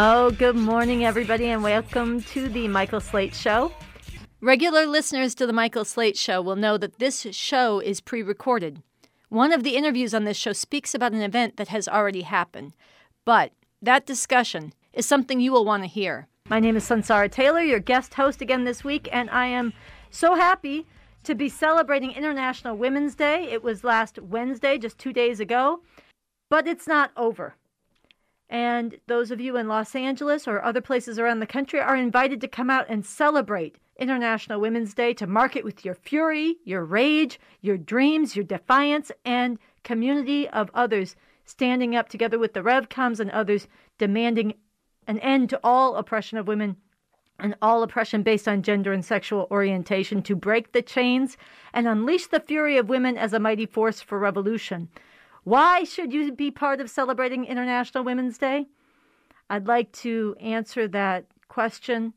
[0.00, 3.72] Oh, good morning, everybody, and welcome to the Michael Slate Show.
[4.40, 8.80] Regular listeners to the Michael Slate Show will know that this show is pre recorded.
[9.28, 12.74] One of the interviews on this show speaks about an event that has already happened,
[13.24, 13.50] but
[13.82, 16.28] that discussion is something you will want to hear.
[16.48, 19.72] My name is Sunsara Taylor, your guest host again this week, and I am
[20.10, 20.86] so happy
[21.24, 23.48] to be celebrating International Women's Day.
[23.50, 25.80] It was last Wednesday, just two days ago,
[26.48, 27.56] but it's not over.
[28.50, 32.40] And those of you in Los Angeles or other places around the country are invited
[32.40, 36.84] to come out and celebrate International Women's Day to mark it with your fury, your
[36.84, 43.20] rage, your dreams, your defiance, and community of others standing up together with the RevComs
[43.20, 44.54] and others demanding
[45.06, 46.76] an end to all oppression of women
[47.38, 51.36] and all oppression based on gender and sexual orientation to break the chains
[51.72, 54.88] and unleash the fury of women as a mighty force for revolution.
[55.48, 58.66] Why should you be part of celebrating International Women's Day?
[59.48, 62.12] I'd like to answer that question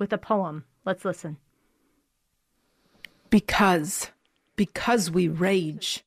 [0.00, 0.64] with a poem.
[0.84, 1.36] Let's listen.
[3.30, 4.10] Because,
[4.56, 6.02] because we rage.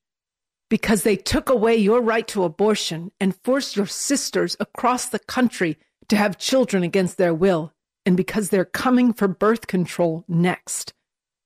[0.67, 5.77] Because they took away your right to abortion and forced your sisters across the country
[6.09, 7.71] to have children against their will.
[8.05, 10.93] And because they're coming for birth control next.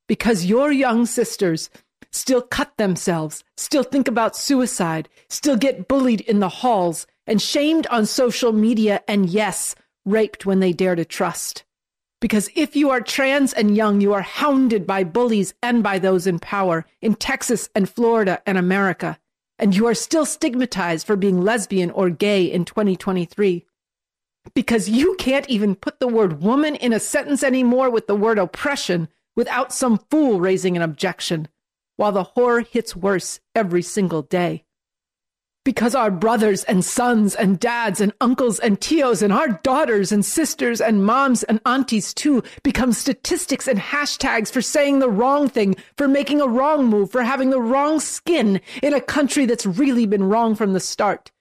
[0.07, 1.69] Because your young sisters
[2.11, 7.85] still cut themselves, still think about suicide, still get bullied in the halls and shamed
[7.87, 11.63] on social media, and yes, raped when they dare to trust.
[12.21, 16.27] Because if you are trans and young, you are hounded by bullies and by those
[16.27, 19.17] in power in Texas and Florida and America.
[19.57, 23.65] And you are still stigmatized for being lesbian or gay in 2023.
[24.53, 28.39] Because you can't even put the word woman in a sentence anymore with the word
[28.39, 31.47] oppression without some fool raising an objection
[31.99, 34.63] while the horror hits worse every single day.
[35.65, 40.23] Because our brothers and sons and dads and uncles and tios and our daughters and
[40.23, 45.75] sisters and moms and aunties too become statistics and hashtags for saying the wrong thing,
[45.97, 50.05] for making a wrong move, for having the wrong skin in a country that's really
[50.05, 51.31] been wrong from the start.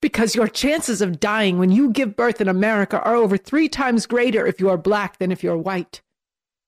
[0.00, 4.06] Because your chances of dying when you give birth in America are over three times
[4.06, 6.00] greater if you are black than if you're white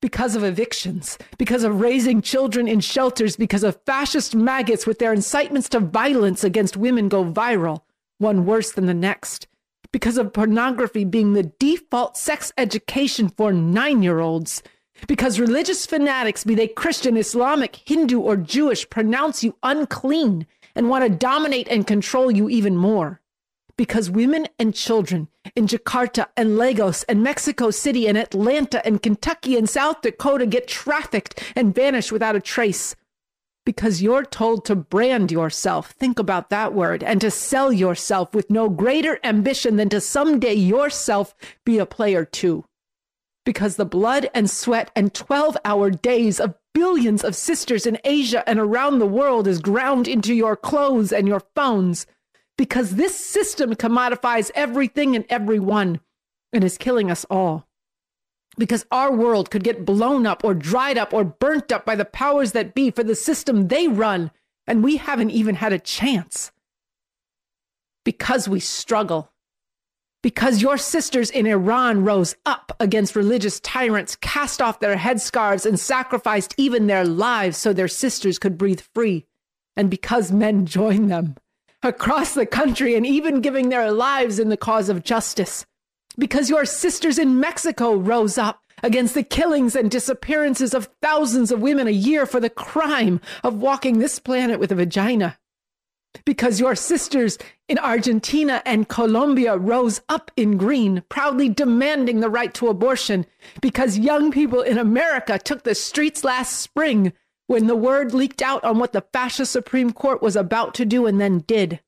[0.01, 5.13] because of evictions, because of raising children in shelters, because of fascist maggots with their
[5.13, 7.83] incitements to violence against women go viral,
[8.19, 9.47] one worse than the next,
[9.93, 14.63] because of pornography being the default sex education for nine year olds,
[15.07, 21.05] because religious fanatics, be they Christian, Islamic, Hindu, or Jewish, pronounce you unclean and want
[21.05, 23.21] to dominate and control you even more
[23.79, 29.57] because women and children in Jakarta and Lagos and Mexico City and Atlanta and Kentucky
[29.57, 32.97] and South Dakota get trafficked and vanish without a trace.
[33.65, 38.51] Because you're told to brand yourself, think about that word, and to sell yourself with
[38.51, 41.35] no greater ambition than to someday yourself
[41.65, 42.65] be a player too.
[43.45, 48.47] Because the blood and sweat and 12 hour days of billions of sisters in Asia
[48.49, 52.07] and around the world is ground into your clothes and your phones
[52.59, 56.01] because this system commodifies everything and everyone
[56.53, 57.67] and is killing us all.
[58.59, 62.05] Because our world could get blown up or dried up or burnt up by the
[62.05, 64.33] powers that be for the system they run,
[64.67, 66.51] and we haven't even had a chance.
[68.05, 69.31] Because we struggle.
[70.21, 75.79] Because your sisters in Iran rose up against religious tyrants, cast off their headscarves, and
[75.79, 79.27] sacrificed even their lives so their sisters could breathe free.
[79.77, 81.37] And because men joined them
[81.83, 85.65] across the country and even giving their lives in the cause of justice.
[86.19, 91.61] Because your sisters in Mexico rose up against the killings and disappearances of thousands of
[91.61, 95.39] women a year for the crime of walking this planet with a vagina.
[96.25, 97.39] Because your sisters
[97.69, 103.27] in Argentina and Colombia rose up in green, proudly demanding the right to abortion.
[103.61, 107.13] Because young people in America took the streets last spring
[107.49, 111.07] when the word leaked out on what the fascist Supreme Court was about to do
[111.07, 111.81] and then did.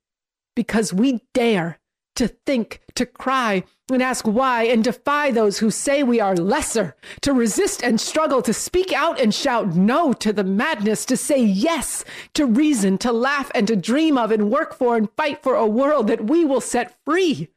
[0.55, 1.79] Because we dare
[2.15, 6.95] to think, to cry, and ask why, and defy those who say we are lesser,
[7.21, 11.41] to resist and struggle, to speak out and shout no to the madness, to say
[11.41, 12.03] yes
[12.33, 15.67] to reason, to laugh and to dream of and work for and fight for a
[15.67, 17.49] world that we will set free.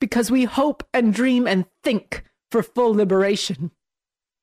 [0.00, 2.22] Because we hope and dream and think
[2.52, 3.72] for full liberation.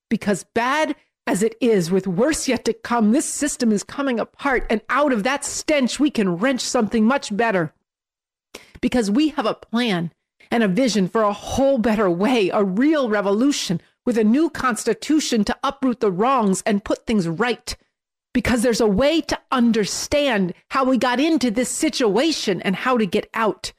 [0.10, 0.96] Because bad
[1.27, 5.12] as it is, with worse yet to come, this system is coming apart, and out
[5.12, 7.74] of that stench, we can wrench something much better.
[8.80, 10.12] Because we have a plan
[10.51, 15.44] and a vision for a whole better way, a real revolution with a new constitution
[15.44, 17.75] to uproot the wrongs and put things right.
[18.31, 23.06] Because there's a way to understand how we got into this situation and how to
[23.07, 23.74] get out.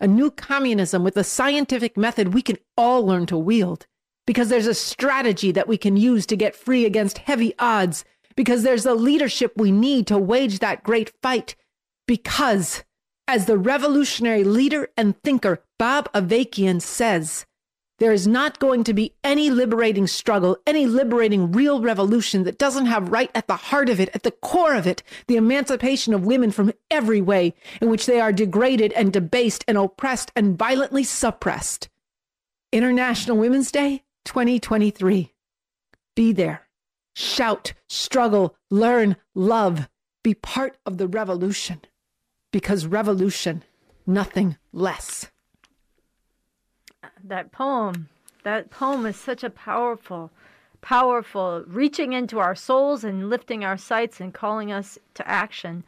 [0.00, 3.86] a new communism with a scientific method we can all learn to wield.
[4.30, 8.04] Because there's a strategy that we can use to get free against heavy odds.
[8.36, 11.56] Because there's the leadership we need to wage that great fight.
[12.06, 12.84] Because,
[13.26, 17.44] as the revolutionary leader and thinker Bob Avakian says,
[17.98, 22.86] there is not going to be any liberating struggle, any liberating real revolution that doesn't
[22.86, 26.24] have right at the heart of it, at the core of it, the emancipation of
[26.24, 31.02] women from every way in which they are degraded and debased and oppressed and violently
[31.02, 31.88] suppressed.
[32.70, 35.32] International Women's Day 2023.
[36.14, 36.68] Be there.
[37.14, 39.88] Shout, struggle, learn, love.
[40.22, 41.82] Be part of the revolution.
[42.52, 43.64] Because revolution,
[44.06, 45.30] nothing less
[47.24, 48.08] that poem.
[48.42, 50.30] That poem is such a powerful,
[50.80, 55.84] powerful, reaching into our souls and lifting our sights and calling us to action.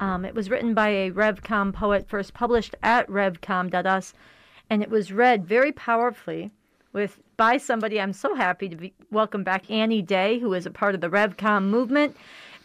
[0.00, 4.14] Um, it was written by a RevCom poet, first published at revcom.us,
[4.68, 6.50] and it was read very powerfully
[6.92, 8.00] with by somebody.
[8.00, 11.10] I'm so happy to be, welcome back Annie Day, who is a part of the
[11.10, 12.16] RevCom movement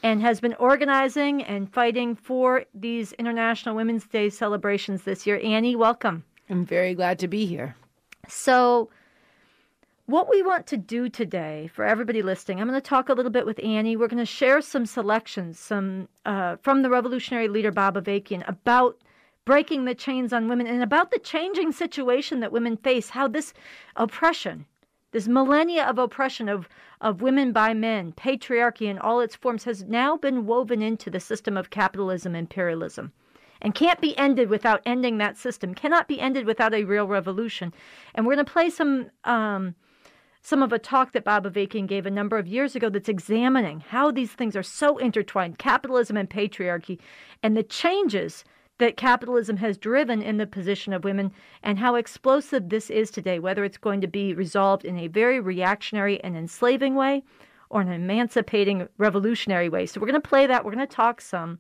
[0.04, 5.42] and has been organizing and fighting for these International Women's Day celebrations this year.
[5.44, 6.24] Annie, welcome.
[6.48, 7.76] I'm very glad to be here.
[8.28, 8.92] So,
[10.06, 13.32] what we want to do today for everybody listening, I'm going to talk a little
[13.32, 13.98] bit with Annie.
[13.98, 19.02] We're going to share some selections, some uh, from the revolutionary leader Bob Avakian about
[19.48, 23.12] breaking the chains on women and about the changing situation that women face.
[23.12, 23.54] How this
[23.96, 24.66] oppression,
[25.12, 26.68] this millennia of oppression of
[27.00, 31.22] of women by men, patriarchy in all its forms, has now been woven into the
[31.22, 33.14] system of capitalism, imperialism
[33.62, 37.74] and can't be ended without ending that system, cannot be ended without a real revolution.
[38.14, 39.10] And we're going to play some.
[39.24, 39.76] Um,
[40.44, 43.82] some of a talk that Bob Avakian gave a number of years ago that's examining
[43.82, 47.00] how these things are so intertwined capitalism and patriarchy
[47.44, 48.46] and the changes
[48.80, 51.32] that capitalism has driven in the position of women
[51.64, 55.40] and how explosive this is today, whether it's going to be resolved in a very
[55.40, 57.24] reactionary and enslaving way
[57.70, 59.86] or an emancipating revolutionary way.
[59.86, 60.64] So we're going to play that.
[60.64, 61.60] We're going to talk some.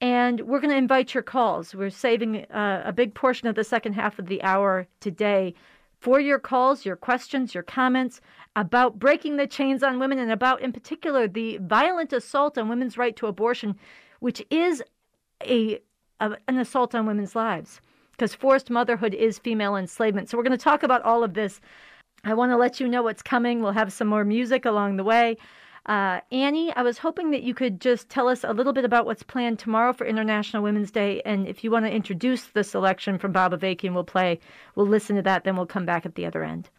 [0.00, 1.74] And we're going to invite your calls.
[1.74, 5.54] We're saving uh, a big portion of the second half of the hour today
[6.00, 8.20] for your calls, your questions, your comments
[8.56, 12.98] about breaking the chains on women and about, in particular, the violent assault on women's
[12.98, 13.74] right to abortion,
[14.20, 14.82] which is
[15.42, 15.80] a,
[16.20, 17.80] a an assault on women's lives
[18.12, 20.28] because forced motherhood is female enslavement.
[20.28, 21.60] So we're going to talk about all of this.
[22.22, 23.60] I want to let you know what's coming.
[23.60, 25.36] We'll have some more music along the way.
[25.86, 29.04] Uh, Annie, I was hoping that you could just tell us a little bit about
[29.04, 33.18] what's planned tomorrow for International Women's Day, and if you want to introduce the selection
[33.18, 34.40] from Bob Avakian, we'll play.
[34.76, 36.70] We'll listen to that, then we'll come back at the other end.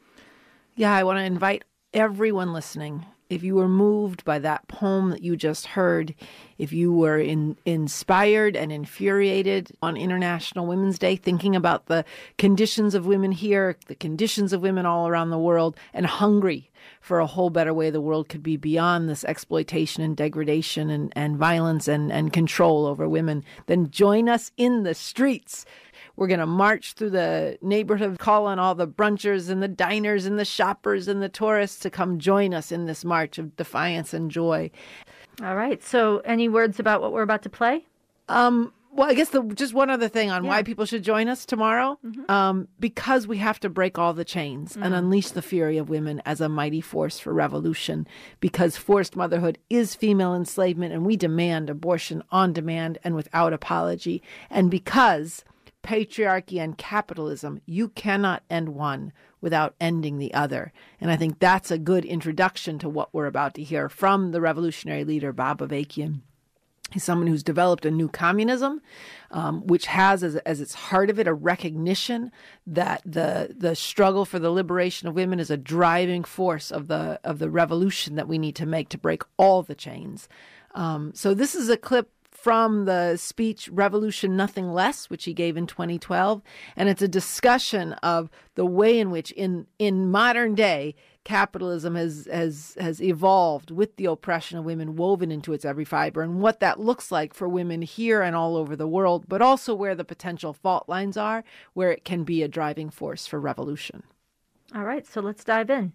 [0.75, 5.23] Yeah, I want to invite everyone listening if you were moved by that poem that
[5.23, 6.13] you just heard,
[6.57, 12.05] if you were in, inspired and infuriated on International Women's Day, thinking about the
[12.37, 16.69] conditions of women here, the conditions of women all around the world, and hungry
[17.01, 21.11] for a whole better way the world could be beyond this exploitation and degradation and,
[21.15, 25.65] and violence and, and control over women, then join us in the streets
[26.15, 30.25] we're going to march through the neighborhood, call on all the brunchers and the diners
[30.25, 34.13] and the shoppers and the tourists to come join us in this march of defiance
[34.13, 34.71] and joy.
[35.43, 35.83] All right.
[35.83, 37.85] So, any words about what we're about to play?
[38.29, 40.49] Um, well, I guess the, just one other thing on yeah.
[40.49, 41.99] why people should join us tomorrow.
[42.05, 42.31] Mm-hmm.
[42.31, 44.83] Um, because we have to break all the chains mm-hmm.
[44.83, 44.97] and mm.
[44.99, 48.07] unleash the fury of women as a mighty force for revolution.
[48.39, 54.23] Because forced motherhood is female enslavement, and we demand abortion on demand and without apology.
[54.49, 55.43] And because
[55.85, 60.73] patriarchy and capitalism, you cannot end one without ending the other.
[60.99, 64.41] And I think that's a good introduction to what we're about to hear from the
[64.41, 66.21] revolutionary leader, Bob Avakian.
[66.91, 68.81] He's someone who's developed a new communism,
[69.31, 72.31] um, which has as, as its heart of it a recognition
[72.67, 77.19] that the the struggle for the liberation of women is a driving force of the
[77.23, 80.29] of the revolution that we need to make to break all the chains.
[80.75, 82.11] Um, so this is a clip
[82.45, 86.43] from the speech Revolution Nothing Less, which he gave in 2012.
[86.75, 92.29] And it's a discussion of the way in which, in, in modern day, capitalism has,
[92.31, 96.59] has, has evolved with the oppression of women woven into its every fiber and what
[96.59, 100.05] that looks like for women here and all over the world, but also where the
[100.05, 104.03] potential fault lines are, where it can be a driving force for revolution.
[104.75, 105.93] All right, so let's dive in.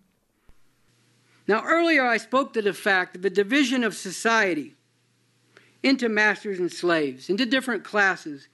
[1.47, 4.75] Now, earlier I spoke to the fact that the division of society
[5.83, 8.49] into masters and slaves, into different classes,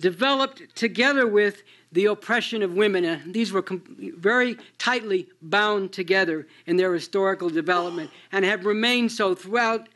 [0.00, 3.04] developed together with the oppression of women.
[3.04, 3.64] And these were
[3.98, 9.88] very tightly bound together in their historical development and have remained so throughout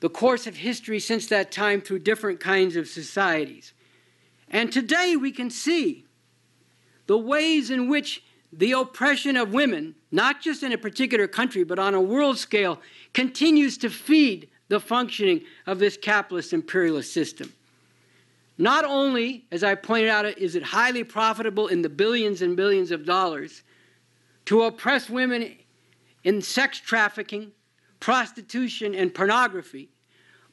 [0.00, 3.72] the course of history since that time through different kinds of societies.
[4.48, 6.04] And today we can see
[7.06, 11.78] the ways in which the oppression of women, not just in a particular country, but
[11.78, 12.80] on a world scale,
[13.14, 17.52] continues to feed the functioning of this capitalist imperialist system.
[18.56, 22.90] Not only, as I pointed out, is it highly profitable in the billions and billions
[22.90, 23.64] of dollars
[24.46, 25.56] to oppress women
[26.24, 27.52] in sex trafficking,
[28.00, 29.90] prostitution, and pornography,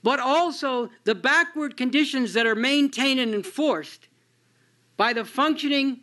[0.03, 4.09] but also the backward conditions that are maintained and enforced
[4.97, 6.01] by the functioning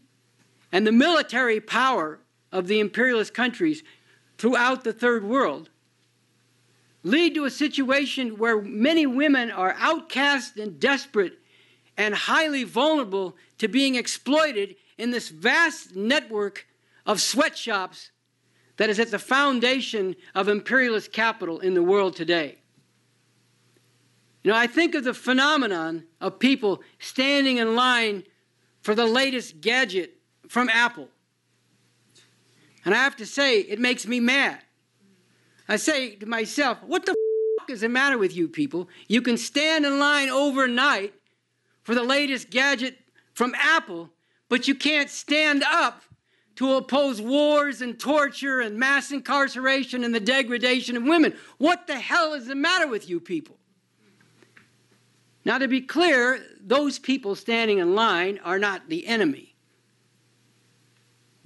[0.72, 2.18] and the military power
[2.50, 3.82] of the imperialist countries
[4.38, 5.68] throughout the third world
[7.06, 11.38] lead to a situation where many women are outcast and desperate
[11.96, 16.66] and highly vulnerable to being exploited in this vast network
[17.06, 18.10] of sweatshops
[18.76, 22.58] that is at the foundation of imperialist capital in the world today.
[24.42, 28.24] You know, I think of the phenomenon of people standing in line
[28.82, 30.16] for the latest gadget
[30.48, 31.08] from Apple.
[32.84, 34.58] And I have to say, it makes me mad.
[35.68, 38.88] I say to myself, what the f- is the matter with you people?
[39.08, 41.14] You can stand in line overnight
[41.82, 42.98] for the latest gadget
[43.34, 44.10] from Apple,
[44.48, 46.02] but you can't stand up
[46.56, 51.34] to oppose wars and torture and mass incarceration and the degradation of women.
[51.58, 53.58] What the hell is the matter with you people?
[55.44, 59.45] Now, to be clear, those people standing in line are not the enemy.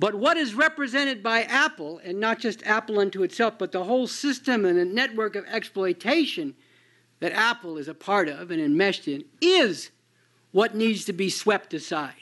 [0.00, 4.06] But what is represented by Apple, and not just Apple unto itself, but the whole
[4.06, 6.54] system and the network of exploitation
[7.20, 9.90] that Apple is a part of and enmeshed in, is
[10.52, 12.14] what needs to be swept aside.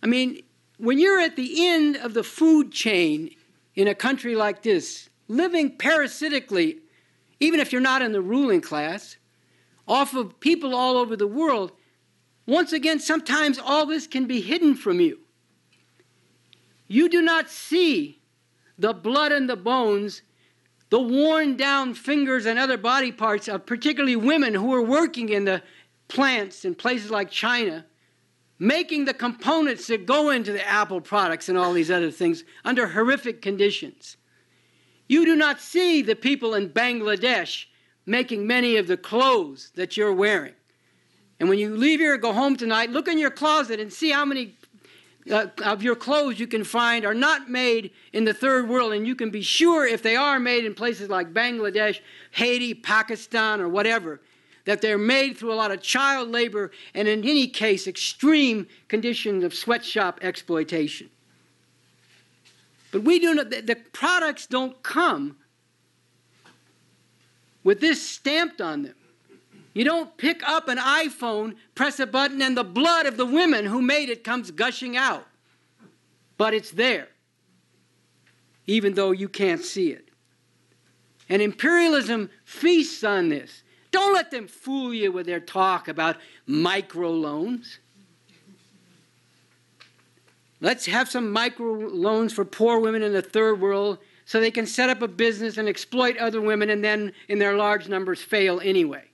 [0.00, 0.42] I mean,
[0.78, 3.34] when you're at the end of the food chain
[3.74, 6.78] in a country like this, living parasitically,
[7.40, 9.16] even if you're not in the ruling class,
[9.88, 11.72] off of people all over the world,
[12.46, 15.18] once again, sometimes all this can be hidden from you.
[16.88, 18.20] You do not see
[18.78, 20.22] the blood and the bones,
[20.90, 25.44] the worn down fingers and other body parts of particularly women who are working in
[25.44, 25.62] the
[26.08, 27.84] plants in places like China,
[28.58, 32.86] making the components that go into the Apple products and all these other things under
[32.86, 34.16] horrific conditions.
[35.08, 37.66] You do not see the people in Bangladesh
[38.06, 40.54] making many of the clothes that you're wearing.
[41.38, 44.10] And when you leave here, and go home tonight, look in your closet and see
[44.10, 44.56] how many
[45.30, 48.92] uh, of your clothes you can find are not made in the third world.
[48.92, 52.00] And you can be sure if they are made in places like Bangladesh,
[52.32, 54.20] Haiti, Pakistan, or whatever,
[54.64, 59.44] that they're made through a lot of child labor and, in any case, extreme conditions
[59.44, 61.08] of sweatshop exploitation.
[62.90, 65.36] But we do not, the, the products don't come
[67.62, 68.94] with this stamped on them.
[69.76, 73.66] You don't pick up an iPhone, press a button, and the blood of the women
[73.66, 75.26] who made it comes gushing out.
[76.38, 77.08] But it's there,
[78.66, 80.08] even though you can't see it.
[81.28, 83.64] And imperialism feasts on this.
[83.90, 86.16] Don't let them fool you with their talk about
[86.48, 87.76] microloans.
[90.62, 94.88] Let's have some microloans for poor women in the third world so they can set
[94.88, 99.04] up a business and exploit other women and then, in their large numbers, fail anyway.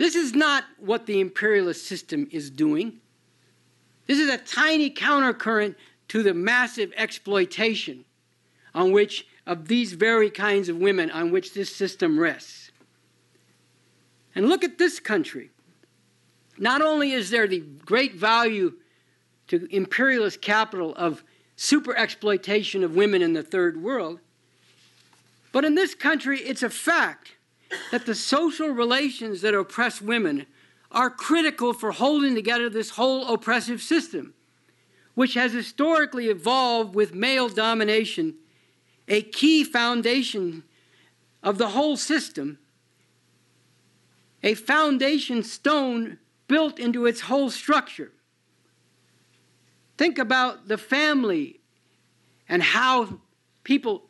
[0.00, 3.00] This is not what the imperialist system is doing.
[4.06, 5.74] This is a tiny countercurrent
[6.08, 8.06] to the massive exploitation
[8.74, 12.70] on which of these very kinds of women on which this system rests.
[14.34, 15.50] And look at this country.
[16.56, 18.72] Not only is there the great value
[19.48, 21.22] to imperialist capital of
[21.56, 24.20] super exploitation of women in the third world.
[25.52, 27.32] But in this country, it's a fact
[27.90, 30.46] that the social relations that oppress women
[30.90, 34.34] are critical for holding together this whole oppressive system,
[35.14, 38.34] which has historically evolved with male domination,
[39.06, 40.64] a key foundation
[41.42, 42.58] of the whole system,
[44.42, 48.12] a foundation stone built into its whole structure.
[49.96, 51.60] Think about the family
[52.48, 53.20] and how
[53.62, 54.08] people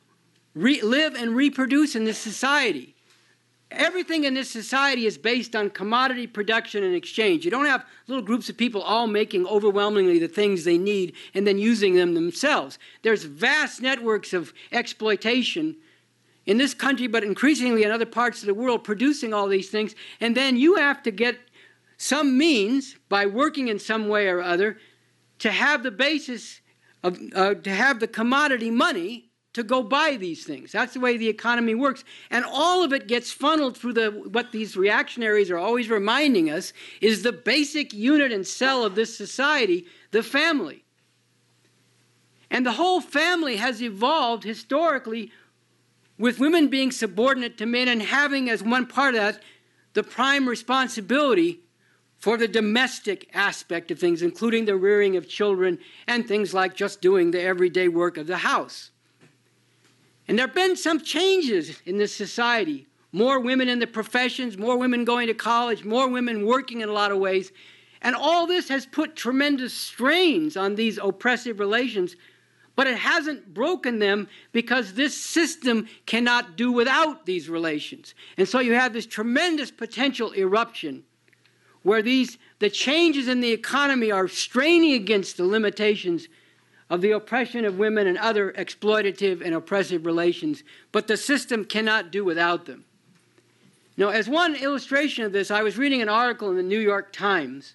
[0.55, 2.95] live and reproduce in this society.
[3.71, 7.45] Everything in this society is based on commodity production and exchange.
[7.45, 11.47] You don't have little groups of people all making overwhelmingly the things they need and
[11.47, 12.79] then using them themselves.
[13.03, 15.77] There's vast networks of exploitation
[16.47, 19.95] in this country, but increasingly in other parts of the world, producing all these things.
[20.21, 21.39] And then you have to get
[21.97, 24.79] some means by working in some way or other
[25.39, 26.61] to have the basis
[27.05, 30.73] of, uh, to have the commodity money to go buy these things.
[30.73, 32.05] That's the way the economy works.
[32.31, 36.73] And all of it gets funneled through the what these reactionaries are always reminding us
[37.01, 40.85] is the basic unit and cell of this society, the family.
[42.51, 45.33] And the whole family has evolved historically
[46.19, 49.43] with women being subordinate to men and having as one part of that
[49.93, 51.61] the prime responsibility
[52.19, 57.01] for the domestic aspect of things, including the rearing of children and things like just
[57.01, 58.91] doing the everyday work of the house.
[60.31, 62.87] And there have been some changes in this society.
[63.11, 66.93] More women in the professions, more women going to college, more women working in a
[66.93, 67.51] lot of ways.
[68.01, 72.15] And all this has put tremendous strains on these oppressive relations,
[72.77, 78.15] but it hasn't broken them because this system cannot do without these relations.
[78.37, 81.03] And so you have this tremendous potential eruption
[81.83, 86.29] where these the changes in the economy are straining against the limitations
[86.91, 92.11] of the oppression of women and other exploitative and oppressive relations, but the system cannot
[92.11, 92.85] do without them.
[93.97, 97.13] Now, as one illustration of this, I was reading an article in the New York
[97.13, 97.75] Times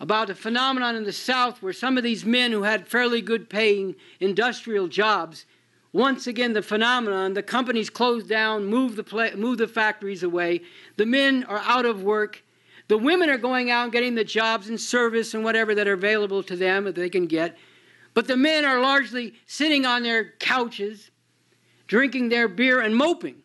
[0.00, 3.48] about a phenomenon in the South where some of these men who had fairly good
[3.48, 5.46] paying industrial jobs,
[5.92, 10.60] once again, the phenomenon, the companies closed down, move the, move the factories away,
[10.96, 12.42] the men are out of work,
[12.88, 15.92] the women are going out and getting the jobs and service and whatever that are
[15.92, 17.56] available to them that they can get.
[18.14, 21.10] But the men are largely sitting on their couches,
[21.86, 23.36] drinking their beer and moping.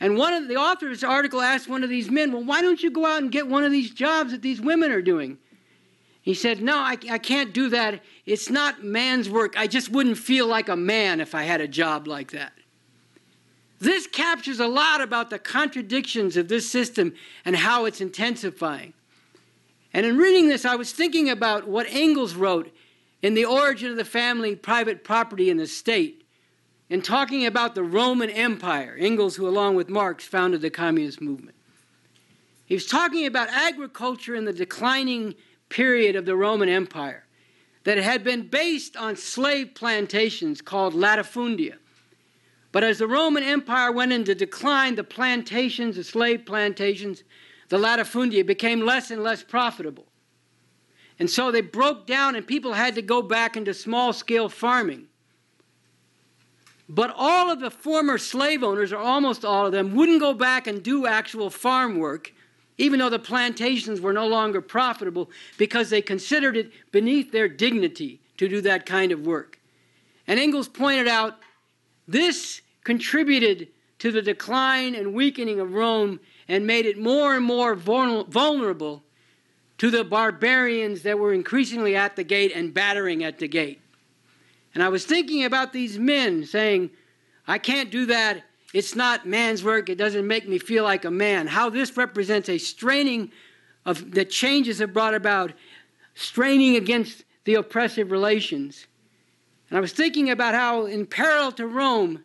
[0.00, 2.62] And one of the authors of the article asked one of these men, Well, why
[2.62, 5.38] don't you go out and get one of these jobs that these women are doing?
[6.22, 8.02] He said, No, I, I can't do that.
[8.24, 9.58] It's not man's work.
[9.58, 12.52] I just wouldn't feel like a man if I had a job like that.
[13.78, 18.92] This captures a lot about the contradictions of this system and how it's intensifying.
[19.92, 22.74] And in reading this, I was thinking about what Engels wrote
[23.22, 26.24] in The Origin of the Family, Private Property, and the State,
[26.88, 31.56] in talking about the Roman Empire, Engels, who along with Marx founded the communist movement.
[32.64, 35.34] He was talking about agriculture in the declining
[35.68, 37.24] period of the Roman Empire
[37.84, 41.76] that had been based on slave plantations called latifundia.
[42.72, 47.24] But as the Roman Empire went into decline, the plantations, the slave plantations,
[47.68, 50.06] the latifundia became less and less profitable.
[51.20, 55.04] And so they broke down, and people had to go back into small scale farming.
[56.88, 60.66] But all of the former slave owners, or almost all of them, wouldn't go back
[60.66, 62.32] and do actual farm work,
[62.78, 68.20] even though the plantations were no longer profitable, because they considered it beneath their dignity
[68.38, 69.58] to do that kind of work.
[70.26, 71.36] And Engels pointed out
[72.08, 77.74] this contributed to the decline and weakening of Rome and made it more and more
[77.74, 79.04] vulnerable
[79.80, 83.80] to the barbarians that were increasingly at the gate and battering at the gate.
[84.74, 86.90] And I was thinking about these men saying,
[87.46, 88.44] I can't do that.
[88.74, 89.88] It's not man's work.
[89.88, 91.46] It doesn't make me feel like a man.
[91.46, 93.32] How this represents a straining
[93.86, 95.54] of the changes have brought about,
[96.14, 98.86] straining against the oppressive relations.
[99.70, 102.22] And I was thinking about how, in parallel to Rome,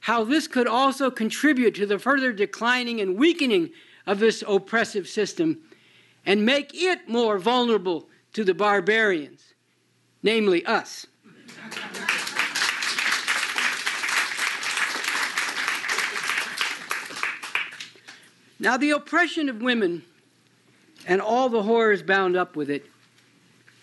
[0.00, 3.70] how this could also contribute to the further declining and weakening
[4.04, 5.60] of this oppressive system
[6.28, 9.54] and make it more vulnerable to the barbarians,
[10.22, 11.06] namely us.
[18.60, 20.04] now, the oppression of women
[21.06, 22.84] and all the horrors bound up with it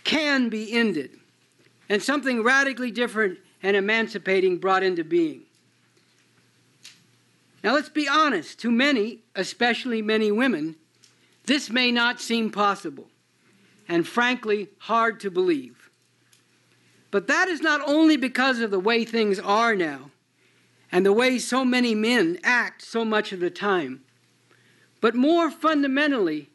[0.04, 1.10] can be ended,
[1.90, 5.42] and something radically different and emancipating brought into being.
[7.64, 10.76] Now, let's be honest, to many, especially many women,
[11.46, 13.08] this may not seem possible,
[13.88, 15.90] and frankly, hard to believe.
[17.12, 20.12] But that is not only because of the way things are now
[20.92, 24.04] and the way so many men act so much of the time,
[25.02, 26.50] but more fundamentally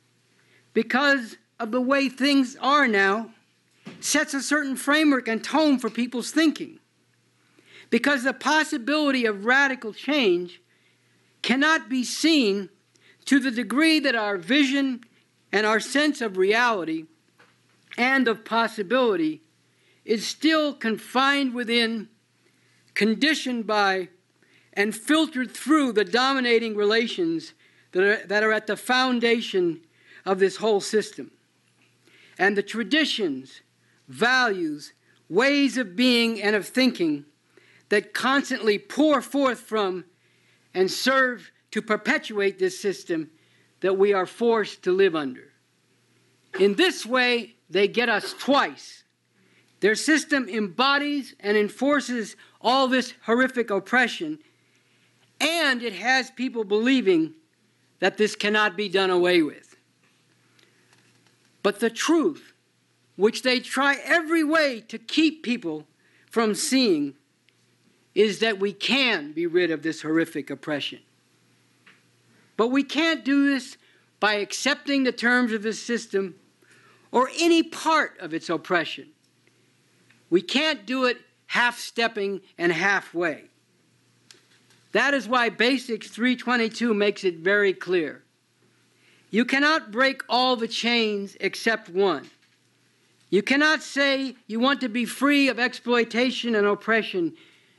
[0.72, 3.31] because of the way things are now
[4.00, 6.79] sets a certain framework and tone for people's thinking.
[7.90, 10.61] Because the possibility of radical change
[11.42, 12.70] cannot be seen
[13.30, 15.04] to the degree that our vision
[15.52, 17.04] and our sense of reality
[17.96, 19.40] and of possibility
[20.04, 22.08] is still confined within,
[22.94, 24.08] conditioned by,
[24.72, 27.54] and filtered through the dominating relations
[27.92, 29.80] that are, that are at the foundation
[30.26, 31.30] of this whole system.
[32.36, 33.60] And the traditions,
[34.08, 34.92] values,
[35.28, 37.26] ways of being and of thinking
[37.90, 40.04] that constantly pour forth from
[40.74, 43.30] and serve to perpetuate this system
[43.80, 45.52] that we are forced to live under.
[46.59, 49.04] In this way, they get us twice.
[49.80, 54.38] Their system embodies and enforces all this horrific oppression,
[55.40, 57.35] and it has people believing
[58.00, 59.76] that this cannot be done away with.
[61.62, 62.52] But the truth,
[63.16, 65.87] which they try every way to keep people
[66.30, 67.14] from seeing,
[68.14, 71.00] is that we can be rid of this horrific oppression.
[72.61, 73.79] But we can't do this
[74.20, 76.35] by accepting the terms of the system
[77.11, 79.07] or any part of its oppression.
[80.29, 83.44] We can't do it half stepping and halfway.
[84.92, 88.25] That is why Basics 322 makes it very clear.
[89.31, 92.29] You cannot break all the chains except one.
[93.31, 97.33] You cannot say you want to be free of exploitation and oppression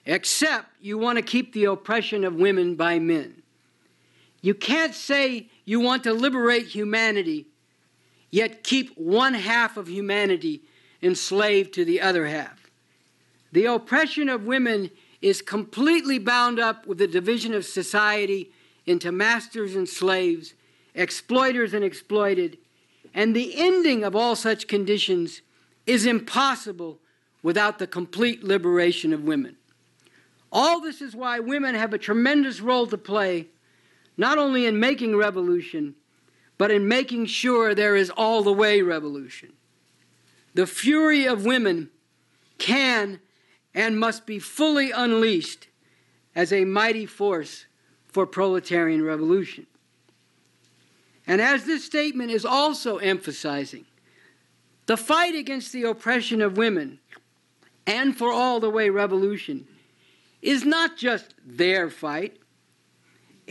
[0.08, 3.41] except you want to keep the oppression of women by men.
[4.42, 7.48] You can't say you want to liberate humanity,
[8.32, 10.64] yet keep one half of humanity
[11.02, 12.72] enslaved to the other half.
[13.52, 14.90] The oppression of women
[15.22, 18.52] is completely bound up with the division of society
[18.86, 20.54] into masters and slaves,
[20.96, 22.58] exploiters and exploited,
[23.14, 25.42] and the ending of all such conditions
[25.86, 27.00] is impossible
[27.44, 29.56] without the complete liberation of women.
[30.52, 33.48] All this is why women have a tremendous role to play,
[34.18, 35.96] not only in making revolution,
[36.58, 39.54] but in making sure there is all the way revolution.
[40.54, 41.90] The fury of women
[42.58, 43.20] can
[43.74, 45.68] and must be fully unleashed
[46.36, 47.66] as a mighty force
[48.06, 49.66] for proletarian revolution.
[51.26, 53.86] And as this statement is also emphasizing,
[54.86, 57.00] the fight against the oppression of women
[57.88, 59.68] and for all the way revolution
[60.42, 62.38] is not just their fight,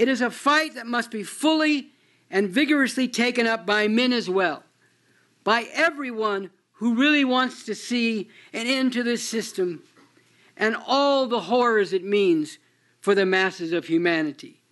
[0.00, 1.90] it is a fight that must be fully
[2.30, 4.64] and vigorously taken up by men as well,
[5.44, 9.82] by everyone who really wants to see an end to this system
[10.56, 12.56] and all the horrors it means
[13.02, 14.62] for the masses of humanity.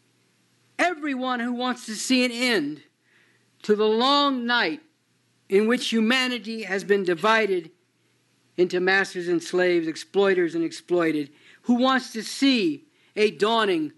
[0.78, 2.84] Everyone who wants to see an end
[3.64, 4.80] to the long night
[5.50, 7.70] in which humanity has been divided
[8.56, 11.28] into masters and slaves, exploiters and exploited,
[11.62, 13.92] who wants to see a dawning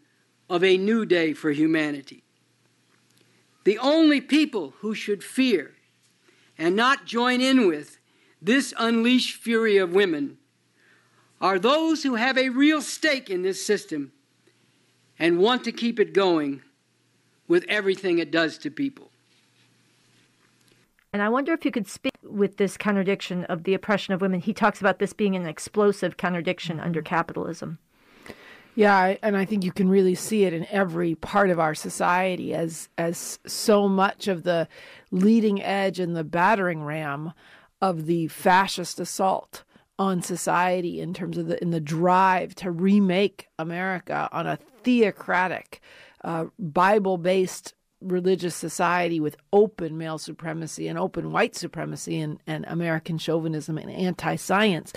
[0.51, 2.25] of a new day for humanity.
[3.65, 5.77] The only people who should fear
[6.59, 7.99] and not join in with
[8.43, 10.39] this unleashed fury of women
[11.41, 14.13] are those who have a real stake in this system
[15.19, 16.63] and want to keep it going
[17.47, 19.11] with everything it does to people.
[21.13, 24.41] And I wonder if you could speak with this contradiction of the oppression of women.
[24.41, 27.79] He talks about this being an explosive contradiction under capitalism.
[28.75, 32.55] Yeah, and I think you can really see it in every part of our society
[32.55, 34.69] as as so much of the
[35.11, 37.33] leading edge and the battering ram
[37.83, 39.65] of the fascist assault
[39.99, 45.81] on society in terms of the in the drive to remake America on a theocratic,
[46.25, 52.65] uh, Bible based religious society with open male supremacy and open white supremacy and, and
[52.67, 54.93] American chauvinism and anti science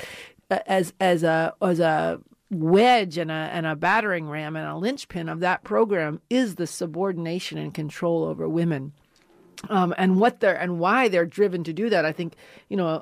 [0.49, 2.21] uh, as as a as a
[2.53, 6.67] wedge and a and a battering ram and a linchpin of that program is the
[6.67, 8.93] subordination and control over women.
[9.69, 12.03] Um, and what they're and why they're driven to do that.
[12.03, 12.35] I think
[12.67, 13.01] you know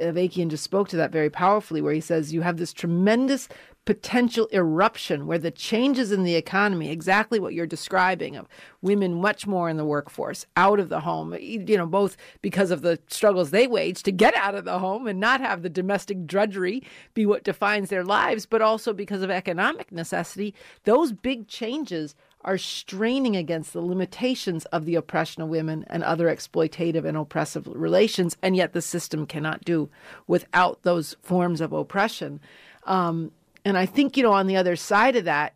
[0.00, 3.48] Avakian just spoke to that very powerfully, where he says you have this tremendous
[3.90, 8.46] potential eruption where the changes in the economy, exactly what you're describing, of
[8.82, 12.82] women much more in the workforce, out of the home, you know, both because of
[12.82, 16.24] the struggles they wage to get out of the home and not have the domestic
[16.24, 22.14] drudgery be what defines their lives, but also because of economic necessity, those big changes
[22.42, 27.66] are straining against the limitations of the oppression of women and other exploitative and oppressive
[27.66, 29.90] relations, and yet the system cannot do
[30.28, 32.38] without those forms of oppression.
[32.84, 33.32] Um,
[33.64, 35.54] and I think, you know, on the other side of that,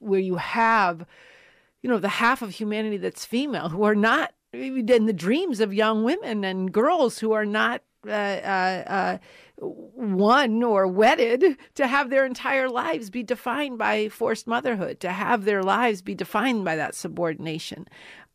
[0.00, 1.06] where you have,
[1.82, 5.74] you know, the half of humanity that's female who are not in the dreams of
[5.74, 9.18] young women and girls who are not uh, uh, uh,
[9.60, 15.44] won or wedded to have their entire lives be defined by forced motherhood, to have
[15.44, 17.88] their lives be defined by that subordination.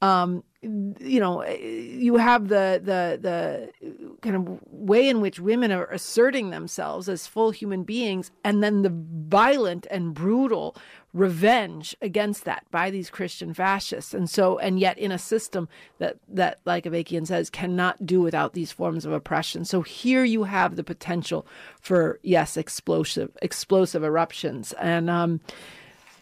[0.04, 5.86] Um, you know, you have the the the kind of way in which women are
[5.86, 10.76] asserting themselves as full human beings, and then the violent and brutal
[11.14, 14.14] revenge against that by these Christian fascists.
[14.14, 18.54] And so, and yet in a system that, that like Avakian says, cannot do without
[18.54, 19.64] these forms of oppression.
[19.64, 21.46] So here you have the potential
[21.80, 24.74] for, yes, explosive, explosive eruptions.
[24.74, 25.40] And, um,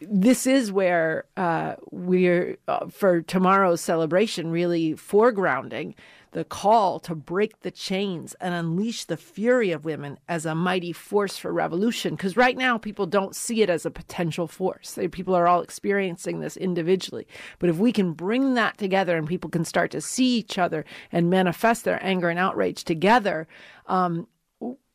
[0.02, 5.94] this is where uh, we're, uh, for tomorrow's celebration, really foregrounding
[6.32, 10.94] the call to break the chains and unleash the fury of women as a mighty
[10.94, 12.16] force for revolution.
[12.16, 14.94] Because right now, people don't see it as a potential force.
[14.94, 17.28] They, people are all experiencing this individually.
[17.60, 20.86] But if we can bring that together and people can start to see each other
[21.12, 23.48] and manifest their anger and outrage together,
[23.88, 24.28] um,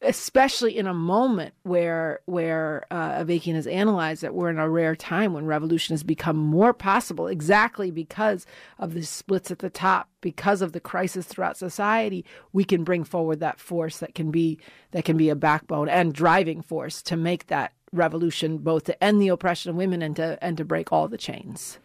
[0.02, 4.94] especially in a moment where where uh, Avakian has analyzed that we're in a rare
[4.94, 8.46] time when revolution has become more possible, exactly because
[8.78, 12.24] of the splits at the top, because of the crisis throughout society.
[12.52, 14.59] We can bring forward that force that can be
[14.90, 19.22] that can be a backbone and driving force to make that revolution, both to end
[19.22, 21.78] the oppression of women and to and to break all the chains.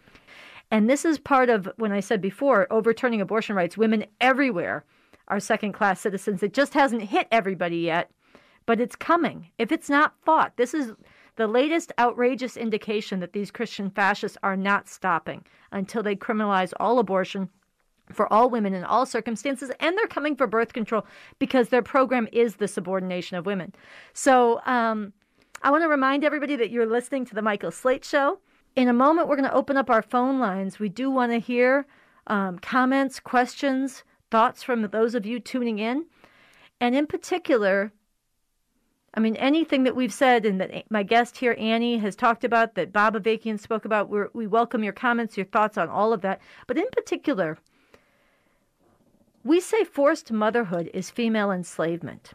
[0.70, 3.78] And this is part of when I said before, overturning abortion rights.
[3.78, 4.86] Women everywhere
[5.32, 6.44] are second class citizens.
[6.44, 8.12] It just hasn't hit everybody yet,
[8.66, 9.50] but it's coming.
[9.58, 10.94] If it's not fought, this is
[11.38, 17.00] the latest outrageous indication that these Christian fascists are not stopping until they criminalize all
[17.00, 17.50] abortion
[18.12, 21.06] for all women in all circumstances, and they're coming for birth control
[21.40, 23.74] because their program is the subordination of women.
[24.14, 25.14] So um,
[25.64, 28.40] I want to remind everybody that you're listening to the Michael Slate Show.
[28.76, 30.78] In a moment, we're going to open up our phone lines.
[30.78, 31.86] We do want to hear
[32.28, 36.06] um, comments, questions, thoughts from those of you tuning in.
[36.80, 37.92] And in particular,
[39.14, 42.76] I mean, anything that we've said and that my guest here, Annie, has talked about,
[42.76, 46.22] that Bob Avakian spoke about, we we welcome your comments, your thoughts on all of
[46.22, 46.42] that.
[46.66, 47.58] But in particular,
[49.44, 52.34] we say forced motherhood is female enslavement.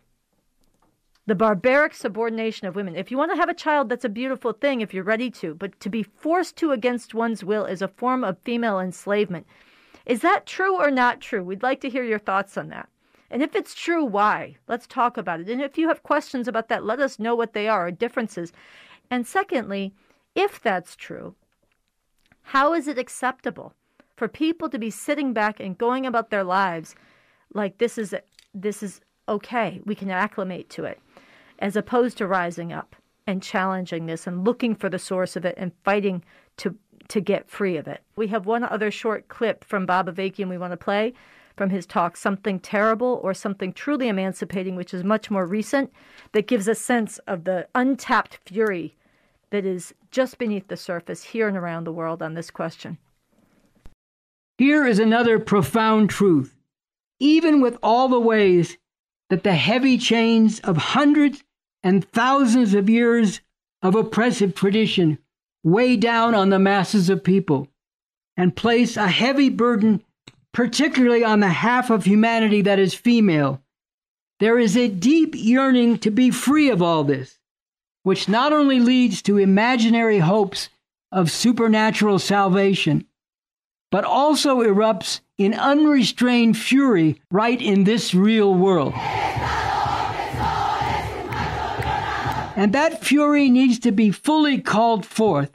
[1.27, 2.95] The barbaric subordination of women.
[2.95, 5.55] If you want to have a child, that's a beautiful thing if you're ready to,
[5.55, 9.47] but to be forced to against one's will is a form of female enslavement.
[10.07, 11.43] Is that true or not true?
[11.43, 12.89] We'd like to hear your thoughts on that.
[13.29, 14.57] And if it's true, why?
[14.69, 15.49] Let's talk about it.
[15.49, 18.53] And if you have questions about that, let us know what they are or differences.
[19.11, 19.93] And secondly,
[20.37, 21.35] if that's true,
[22.43, 23.75] how is it acceptable
[24.17, 26.95] for people to be sitting back and going about their lives
[27.53, 28.15] like this is
[28.55, 31.01] this is okay, we can acclimate to it,
[31.59, 32.95] as opposed to rising up
[33.27, 36.23] and challenging this and looking for the source of it and fighting
[36.59, 36.77] to
[37.09, 38.03] to get free of it.
[38.17, 41.15] We have one other short clip from Bob Avakian we want to play
[41.57, 45.93] from his talk, Something Terrible or Something Truly Emancipating, which is much more recent,
[46.33, 48.95] that gives a sense of the untapped fury
[49.51, 52.99] that is just beneath the surface here and around the world on this question.
[54.59, 56.57] Here is another profound truth.
[57.19, 58.77] Even with all the ways
[59.31, 61.43] that the heavy chains of hundreds
[61.83, 63.41] and thousands of years
[63.83, 65.19] of oppressive tradition
[65.67, 67.67] weigh down on the masses of people
[68.37, 70.01] and place a heavy burden,
[70.53, 73.61] particularly on the half of humanity that is female.
[74.39, 77.41] There is a deep yearning to be free of all this,
[78.05, 80.69] which not only leads to imaginary hopes
[81.11, 83.05] of supernatural salvation,
[83.91, 88.95] but also erupts in unrestrained fury right in this real world.
[92.57, 95.51] And that fury needs to be fully called forth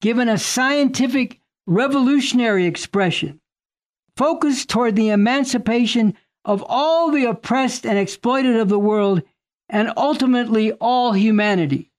[0.00, 3.40] given a scientific revolutionary expression,
[4.16, 6.14] focused toward the emancipation
[6.44, 9.22] of all the oppressed and exploited of the world
[9.68, 11.90] and ultimately all humanity,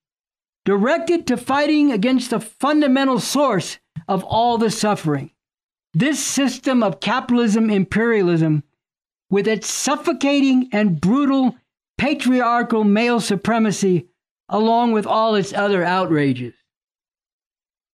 [0.63, 5.31] directed to fighting against the fundamental source of all the suffering.
[5.93, 8.63] This system of capitalism imperialism,
[9.29, 11.57] with its suffocating and brutal
[11.97, 14.08] patriarchal male supremacy,
[14.49, 16.53] along with all its other outrages.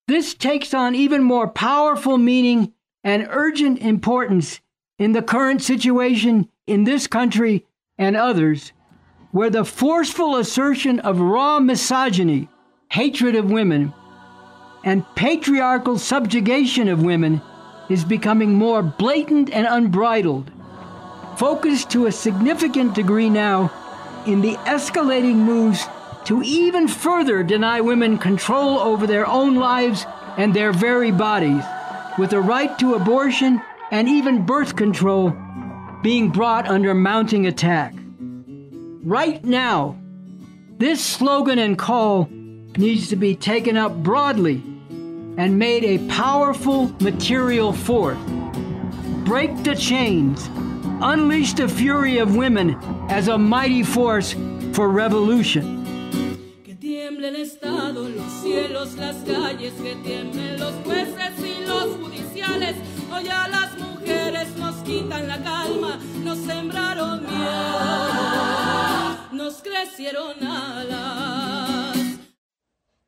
[0.08, 4.62] This takes on even more powerful meaning and urgent importance
[4.98, 7.66] in the current situation in this country
[7.98, 8.72] and others,
[9.32, 12.48] where the forceful assertion of raw misogyny,
[12.92, 13.94] hatred of women,
[14.84, 17.42] and patriarchal subjugation of women
[17.90, 20.52] is becoming more blatant and unbridled,
[21.38, 23.72] focused to a significant degree now
[24.26, 25.86] in the escalating moves
[26.26, 30.06] to even further deny women control over their own lives
[30.38, 31.64] and their very bodies,
[32.18, 33.62] with the right to abortion
[33.92, 35.36] and even birth control
[36.02, 37.94] being brought under mounting attack.
[39.04, 39.98] Right now,
[40.78, 42.28] this slogan and call
[42.76, 44.62] needs to be taken up broadly
[45.38, 48.18] and made a powerful material force.
[49.24, 50.50] Break the chains,
[51.02, 52.78] unleash the fury of women
[53.10, 54.34] as a mighty force
[54.74, 55.75] for revolution.
[58.46, 62.76] Cielos, las calles, que los jueces y los judiciales.
[63.12, 71.98] Hoy a las mujeres nos quitan la calma, nos sembraron miedo, nos crecieron alas.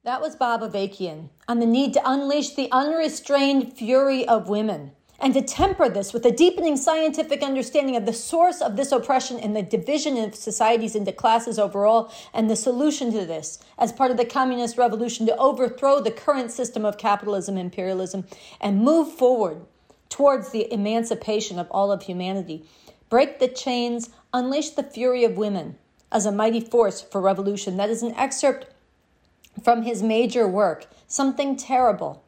[0.03, 5.33] That was Bob Avakian on the need to unleash the unrestrained fury of women and
[5.33, 9.55] to temper this with a deepening scientific understanding of the source of this oppression and
[9.55, 14.17] the division of societies into classes overall, and the solution to this as part of
[14.17, 18.25] the communist revolution to overthrow the current system of capitalism, imperialism,
[18.61, 19.61] and move forward
[20.09, 22.63] towards the emancipation of all of humanity.
[23.09, 25.77] Break the chains, unleash the fury of women
[26.11, 27.77] as a mighty force for revolution.
[27.77, 28.67] That is an excerpt
[29.63, 32.23] from his major work, Something Terrible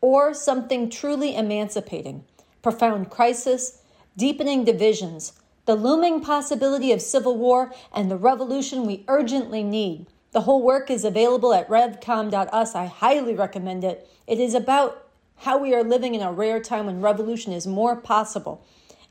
[0.00, 2.24] or something truly emancipating,
[2.62, 3.82] profound crisis,
[4.16, 5.32] deepening divisions,
[5.66, 10.06] the looming possibility of civil war, and the revolution we urgently need.
[10.32, 12.74] The whole work is available at revcom.us.
[12.74, 14.08] I highly recommend it.
[14.26, 15.06] It is about
[15.38, 18.64] how we are living in a rare time when revolution is more possible.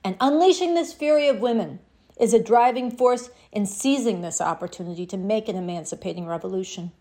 [0.03, 1.79] And unleashing this fury of women
[2.19, 6.91] is a driving force in seizing this opportunity to make an emancipating revolution.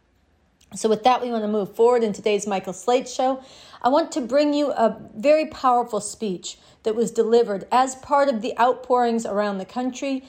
[0.76, 3.42] So, with that, we want to move forward in today's Michael Slate show.
[3.82, 8.42] I want to bring you a very powerful speech that was delivered as part of
[8.42, 10.24] the outpourings around the country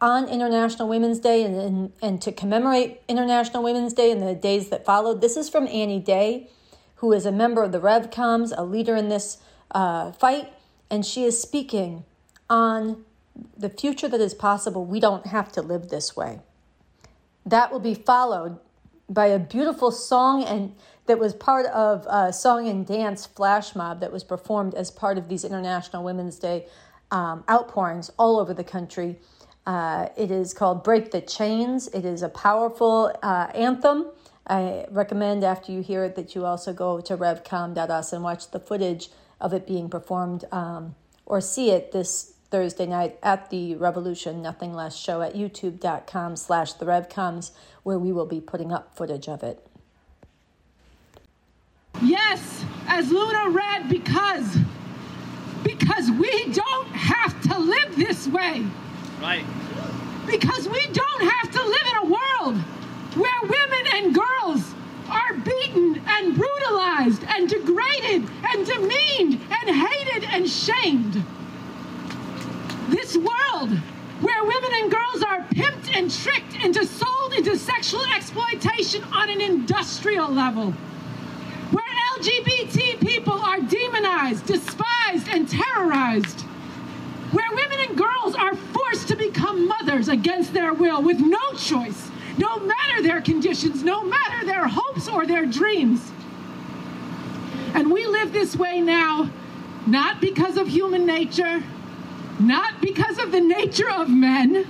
[0.00, 4.68] on International Women's Day and, and, and to commemorate International Women's Day and the days
[4.68, 5.20] that followed.
[5.20, 6.48] This is from Annie Day,
[6.96, 9.38] who is a member of the RevComs, a leader in this
[9.70, 10.52] uh, fight,
[10.90, 12.04] and she is speaking
[12.48, 13.04] on
[13.56, 14.84] the future that is possible.
[14.84, 16.40] We don't have to live this way.
[17.44, 18.58] That will be followed
[19.08, 20.74] by a beautiful song and
[21.06, 25.16] that was part of a song and dance flash mob that was performed as part
[25.16, 26.66] of these International Women's Day
[27.10, 29.18] um, outpourings all over the country.
[29.66, 31.88] Uh, it is called Break the Chains.
[31.88, 34.06] It is a powerful uh, anthem.
[34.46, 38.60] I recommend after you hear it that you also go to revcom.us and watch the
[38.60, 40.94] footage of it being performed um,
[41.26, 46.72] or see it this Thursday night at the Revolution Nothing Less show at youtube.com slash
[46.74, 47.50] the revcoms
[47.82, 49.66] where we will be putting up footage of it.
[52.02, 54.56] Yes, as Luna read, because
[55.62, 58.64] because we don't have to live this way.
[59.20, 59.44] Right.
[60.26, 62.56] Because we don't have to live in a world
[63.14, 64.74] where women and girls
[65.10, 71.24] are beaten and brutalized and degraded and demeaned and hated and shamed.
[72.88, 73.70] This world
[74.20, 79.40] where women and girls are pimped and tricked into sold into sexual exploitation on an
[79.40, 80.72] industrial level.
[81.70, 81.84] Where
[82.16, 86.40] LGBT people are demonized, despised, and terrorized.
[87.32, 92.10] Where women and girls are forced to become mothers against their will with no choice,
[92.38, 96.10] no matter their conditions, no matter their hopes or their dreams.
[97.74, 99.30] And we live this way now,
[99.86, 101.62] not because of human nature,
[102.40, 104.66] not because of the nature of men.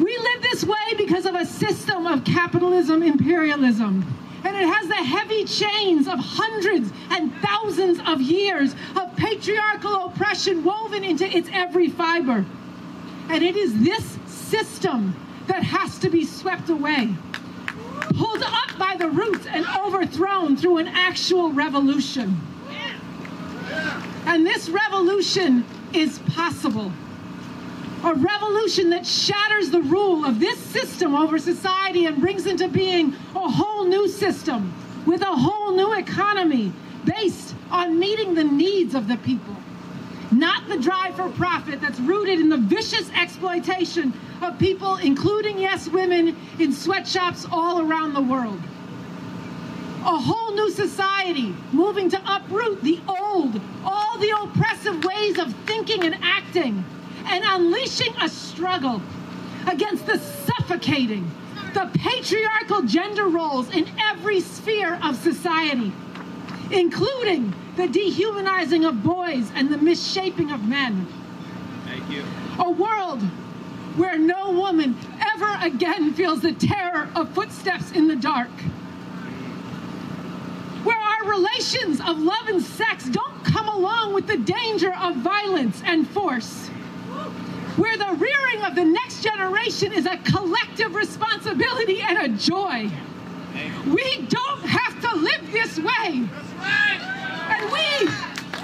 [0.00, 4.04] We live this way because of a system of capitalism, imperialism.
[4.44, 10.64] And it has the heavy chains of hundreds and thousands of years of patriarchal oppression
[10.64, 12.44] woven into its every fiber.
[13.28, 17.14] And it is this system that has to be swept away,
[18.16, 22.38] pulled up by the roots, and overthrown through an actual revolution.
[24.26, 26.92] And this revolution is possible.
[28.04, 33.14] A revolution that shatters the rule of this system over society and brings into being
[33.34, 34.74] a whole new system
[35.06, 36.72] with a whole new economy
[37.04, 39.56] based on meeting the needs of the people.
[40.32, 45.88] Not the drive for profit that's rooted in the vicious exploitation of people, including, yes,
[45.88, 48.60] women, in sweatshops all around the world
[50.04, 53.58] a whole new society moving to uproot the old,
[54.14, 56.84] all the oppressive ways of thinking and acting,
[57.26, 59.02] and unleashing a struggle
[59.66, 61.28] against the suffocating,
[61.72, 65.92] the patriarchal gender roles in every sphere of society,
[66.70, 71.06] including the dehumanizing of boys and the misshaping of men.
[71.84, 72.22] Thank you.
[72.60, 73.20] A world
[73.96, 74.96] where no woman
[75.34, 78.50] ever again feels the terror of footsteps in the dark
[81.24, 86.68] relations of love and sex don't come along with the danger of violence and force,
[87.76, 92.90] where the rearing of the next generation is a collective responsibility and a joy.
[93.86, 96.28] We don't have to live this way.
[97.46, 98.08] And we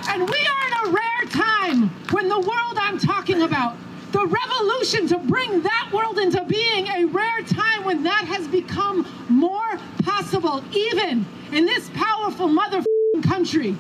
[0.09, 3.77] and we are in a rare time when the world I'm talking about,
[4.21, 9.07] the revolution to bring that world into being, a rare time when that has become
[9.31, 12.85] more possible, even in this powerful mother
[13.23, 13.75] country.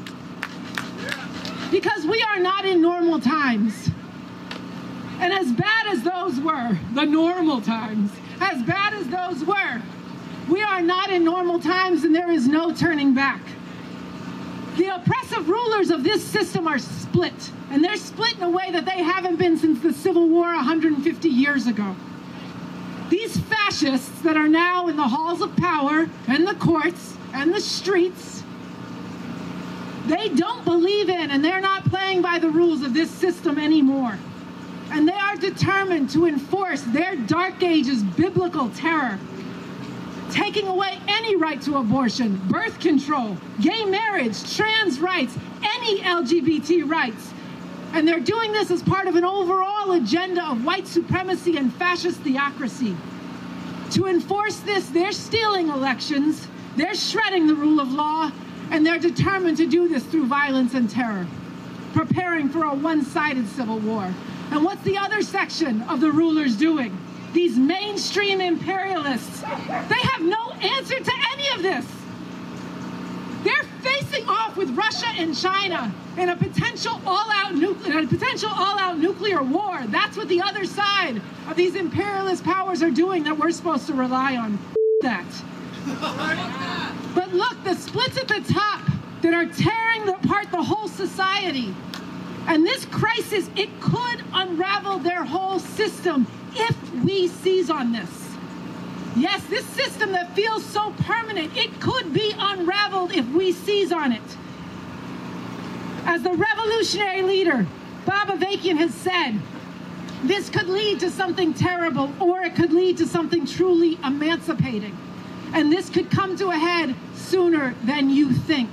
[1.71, 3.91] Because we are not in normal times.
[5.21, 8.11] And as bad as those were, the normal times,
[8.41, 9.83] as bad as those were,
[10.49, 13.43] we are not in normal times and there is no turning back.
[14.79, 16.79] The oppressive rulers of this system are
[17.11, 20.55] split, and they're split in a way that they haven't been since the Civil War
[20.55, 21.97] 150 years ago.
[23.09, 27.61] These fascists that are now in the halls of power and the courts and the
[27.61, 28.45] streets,
[30.07, 34.17] they don't believe in and they're not playing by the rules of this system anymore.
[34.93, 39.19] And they are determined to enforce their Dark Ages biblical terror
[40.31, 47.33] taking away any right to abortion, birth control, gay marriage, trans rights, any LGBT rights.
[47.93, 52.21] And they're doing this as part of an overall agenda of white supremacy and fascist
[52.21, 52.97] theocracy.
[53.93, 58.31] To enforce this, they're stealing elections, they're shredding the rule of law,
[58.71, 61.27] and they're determined to do this through violence and terror,
[61.93, 64.15] preparing for a one sided civil war.
[64.53, 66.97] And what's the other section of the rulers doing?
[67.33, 71.87] These mainstream imperialists, they have no answer to any of this.
[73.43, 79.43] They're facing off with Russia and China in a potential all-out nuclear, potential all-out nuclear
[79.43, 79.81] war.
[79.87, 83.95] That's what the other side of these imperialist powers are doing that we're supposed to
[83.95, 84.59] rely on.
[85.03, 85.25] that.
[87.15, 88.83] But look, the splits at the top
[89.23, 91.75] that are tearing apart the whole society.
[92.47, 98.37] And this crisis, it could unravel their whole system if we seize on this.
[99.17, 104.13] Yes, this system that feels so permanent, it could be unraveled if we seize on
[104.13, 104.23] it.
[106.05, 107.67] As the revolutionary leader,
[108.07, 109.39] Bob Avakian has said,
[110.23, 114.97] this could lead to something terrible or it could lead to something truly emancipating.
[115.53, 118.71] And this could come to a head sooner than you think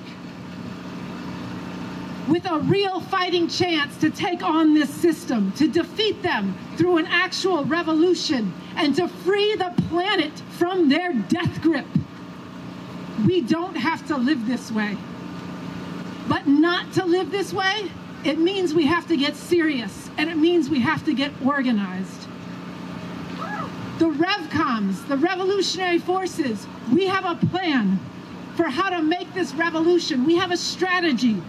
[2.27, 7.05] with a real fighting chance to take on this system, to defeat them through an
[7.07, 11.85] actual revolution, and to free the planet from their death grip.
[13.25, 14.97] We don't have to live this way.
[16.27, 17.89] But not to live this way,
[18.25, 22.27] it means we have to get serious, and it means we have to get organized.
[23.99, 27.99] The RevComs, the revolutionary forces, we have a plan
[28.55, 30.25] for how to make this revolution.
[30.25, 31.41] We have a strategy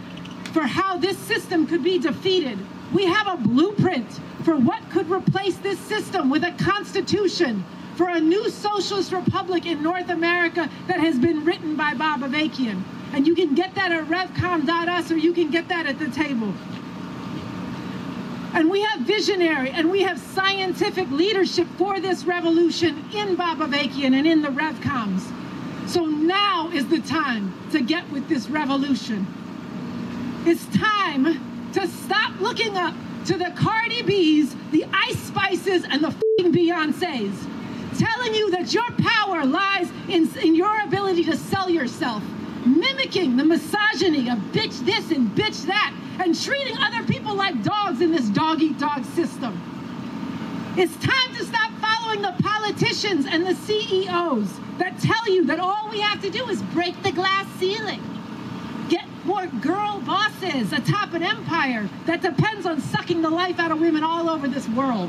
[0.49, 2.57] for how this system could be defeated.
[2.93, 7.63] We have a blueprint for what could replace this system with a constitution
[7.95, 12.81] for a new socialist republic in North America that has been written by Bob Avakian.
[13.13, 16.53] And you can get that at revcom.us or you can get that at the table.
[18.53, 24.13] And we have visionary and we have scientific leadership for this revolution in Bob Avakian
[24.13, 25.21] and in the RevComs.
[25.89, 29.27] So now is the time to get with this revolution.
[30.45, 32.93] It's time to stop looking up
[33.25, 37.33] to the Cardi B's, the Ice Spices, and the Beyonces,
[37.99, 42.23] telling you that your power lies in, in your ability to sell yourself,
[42.65, 47.99] mimicking the misogyny of bitch this and bitch that, and treating other people like dogs
[47.99, 49.61] in this dog eat dog system.
[50.77, 55.89] It's time to stop following the politicians and the CEOs that tell you that all
[55.91, 58.01] we have to do is break the glass ceiling
[59.29, 64.03] more girl bosses atop an empire that depends on sucking the life out of women
[64.03, 65.07] all over this world.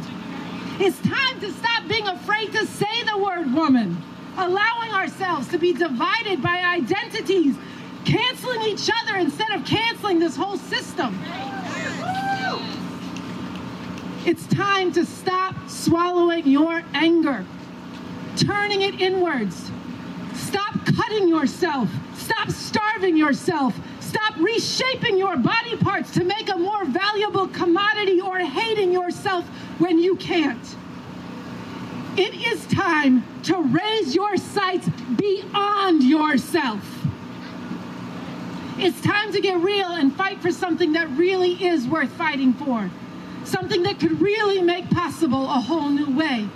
[0.78, 3.96] It's time to stop being afraid to say the word woman,
[4.36, 7.56] allowing ourselves to be divided by identities,
[8.04, 11.18] canceling each other instead of canceling this whole system.
[14.26, 17.46] It's time to stop swallowing your anger,
[18.36, 19.70] turning it inwards.
[20.34, 21.88] Stop cutting yourself.
[22.16, 23.74] Stop starving yourself.
[24.10, 29.46] Stop reshaping your body parts to make a more valuable commodity or hating yourself
[29.78, 30.76] when you can't.
[32.16, 36.84] It is time to raise your sights beyond yourself.
[38.78, 42.90] It's time to get real and fight for something that really is worth fighting for.
[43.44, 46.48] Something that could really make possible a whole new way.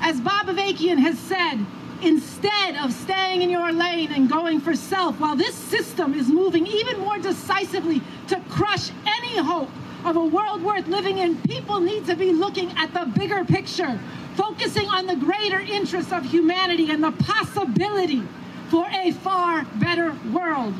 [0.00, 1.66] As Bob Avakian has said,
[2.02, 6.66] instead of staying in your lane and going for self, while this system is moving
[6.66, 9.68] even more decisively to crush any hope
[10.04, 13.98] of a world worth living in, people need to be looking at the bigger picture,
[14.36, 18.22] focusing on the greater interests of humanity and the possibility
[18.68, 20.74] for a far better world,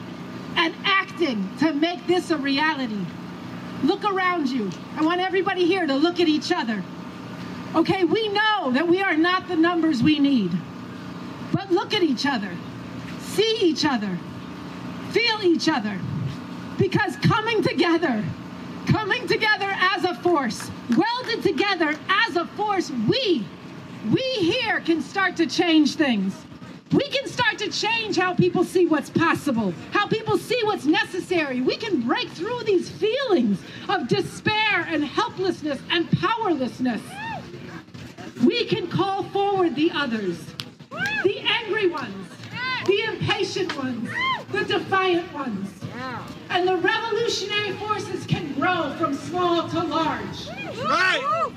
[0.57, 3.05] and acting to make this a reality.
[3.83, 4.71] Look around you.
[4.97, 6.83] I want everybody here to look at each other.
[7.75, 10.51] Okay, we know that we are not the numbers we need.
[11.53, 12.51] But look at each other,
[13.21, 14.19] see each other,
[15.11, 15.99] feel each other.
[16.79, 18.25] Because coming together,
[18.87, 23.45] coming together as a force, welded together as a force, we,
[24.13, 26.35] we here can start to change things.
[26.93, 31.61] we can start to change how people see what's possible, how people see what's necessary.
[31.61, 37.03] We can break through these feelings of despair and helplessness and powerlessness.
[38.45, 40.39] We can call forward the others,
[41.25, 42.29] the angry ones,
[42.87, 44.09] the impatient ones,
[44.53, 45.71] the defiant ones.
[46.51, 50.49] And the revolutionary forces can grow from small to large.
[50.79, 51.53] Right.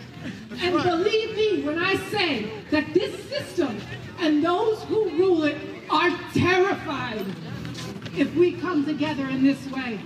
[0.59, 3.79] And believe me when I say that this system
[4.19, 5.57] and those who rule it
[5.89, 7.25] are terrified
[8.17, 9.99] if we come together in this way.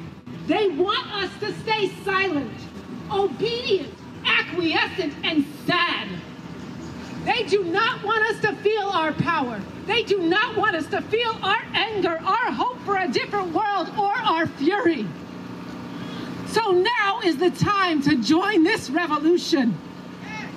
[0.47, 2.53] They want us to stay silent,
[3.11, 3.93] obedient,
[4.25, 6.07] acquiescent, and sad.
[7.25, 9.59] They do not want us to feel our power.
[9.87, 13.89] They do not want us to feel our anger, our hope for a different world,
[13.97, 15.07] or our fury.
[16.47, 19.75] So now is the time to join this revolution.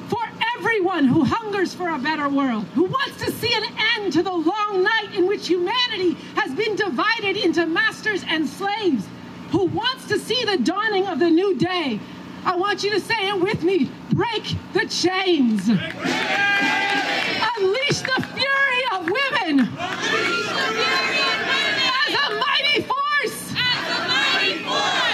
[0.08, 0.22] For
[0.56, 3.64] everyone who hungers for a better world, who wants to see an
[3.96, 9.06] end to the long night in which humanity has been divided into masters and slaves,
[9.50, 11.98] who wants to see the dawning of the new day,
[12.44, 15.68] I want you to say it with me break the chains.
[15.68, 15.90] Unleash
[18.10, 19.60] the fury of women.
[22.02, 23.38] As a mighty force.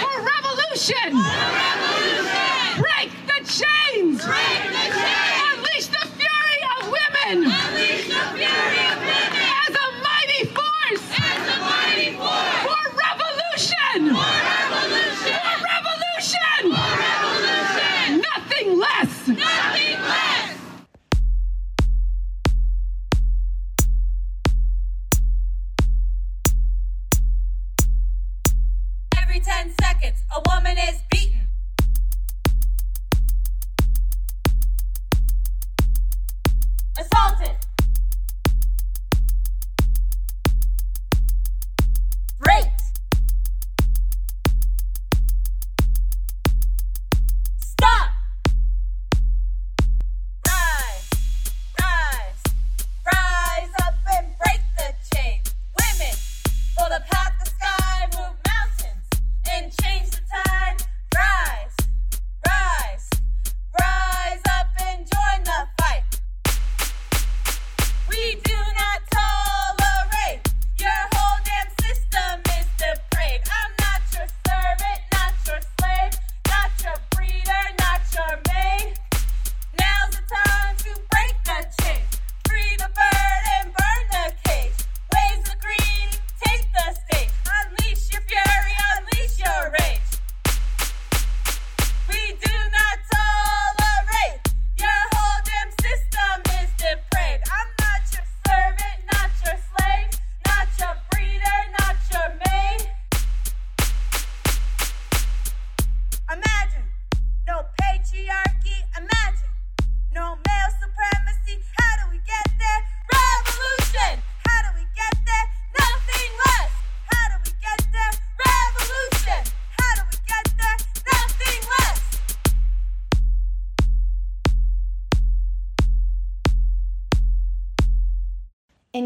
[0.01, 1.11] For revolution.
[2.81, 4.17] Break the chains.
[4.25, 7.37] Unleash the fury of women.
[9.61, 11.05] As a mighty force.
[12.65, 13.99] For revolution.
[14.15, 16.35] For revolution.
[19.27, 19.74] Nothing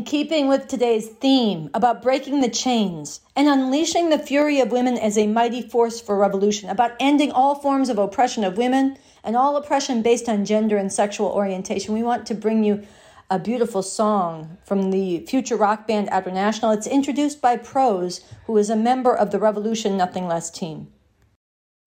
[0.09, 5.19] keeping with today's theme about breaking the chains and unleashing the fury of women as
[5.19, 9.55] a mighty force for revolution, about ending all forms of oppression of women and all
[9.55, 12.83] oppression based on gender and sexual orientation, we want to bring you
[13.29, 16.75] a beautiful song from the future rock band Outernational.
[16.75, 20.87] It's introduced by Prose, who is a member of the Revolution Nothing Less team.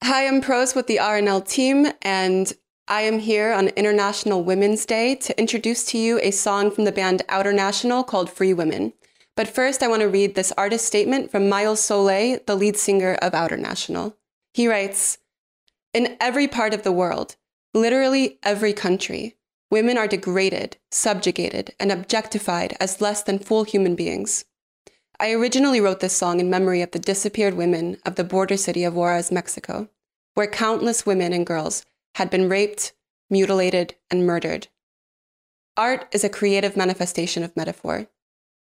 [0.05, 2.53] Hi, I'm Prose with the RNL team, and
[2.89, 6.91] I am here on International Women's Day to introduce to you a song from the
[6.91, 8.93] band Outernational called Free Women.
[9.37, 13.15] But first, I want to read this artist statement from Miles Solay, the lead singer
[13.23, 14.15] of Outernational.
[14.53, 15.19] He writes
[15.95, 17.37] In every part of the world,
[17.73, 19.37] literally every country,
[19.71, 24.45] women are degraded, subjugated, and objectified as less than full human beings.
[25.21, 28.83] I originally wrote this song in memory of the disappeared women of the border city
[28.83, 29.89] of Juarez, Mexico,
[30.35, 32.93] where countless women and girls had been raped,
[33.31, 34.69] mutilated, and murdered.
[35.77, 38.09] Art is a creative manifestation of metaphor.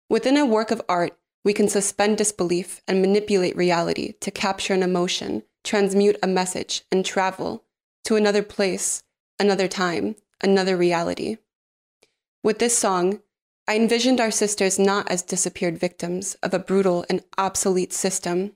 [0.09, 4.83] Within a work of art, we can suspend disbelief and manipulate reality to capture an
[4.83, 7.63] emotion, transmute a message, and travel
[8.05, 9.03] to another place,
[9.39, 11.37] another time, another reality.
[12.43, 13.21] With this song,
[13.67, 18.55] I envisioned our sisters not as disappeared victims of a brutal and obsolete system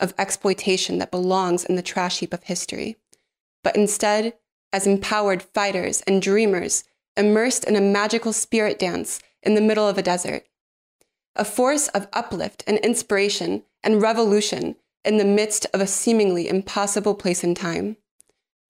[0.00, 2.96] of exploitation that belongs in the trash heap of history,
[3.62, 4.34] but instead
[4.72, 6.84] as empowered fighters and dreamers
[7.16, 10.44] immersed in a magical spirit dance in the middle of a desert.
[11.36, 17.14] a force of uplift and inspiration and revolution in the midst of a seemingly impossible
[17.14, 17.96] place and time.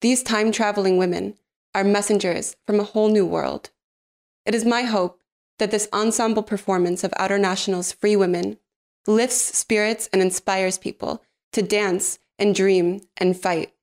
[0.01, 1.35] These time traveling women
[1.75, 3.69] are messengers from a whole new world.
[4.45, 5.19] It is my hope
[5.59, 8.57] that this ensemble performance of Outernational's Free Women
[9.07, 13.73] lifts spirits and inspires people to dance and dream and fight.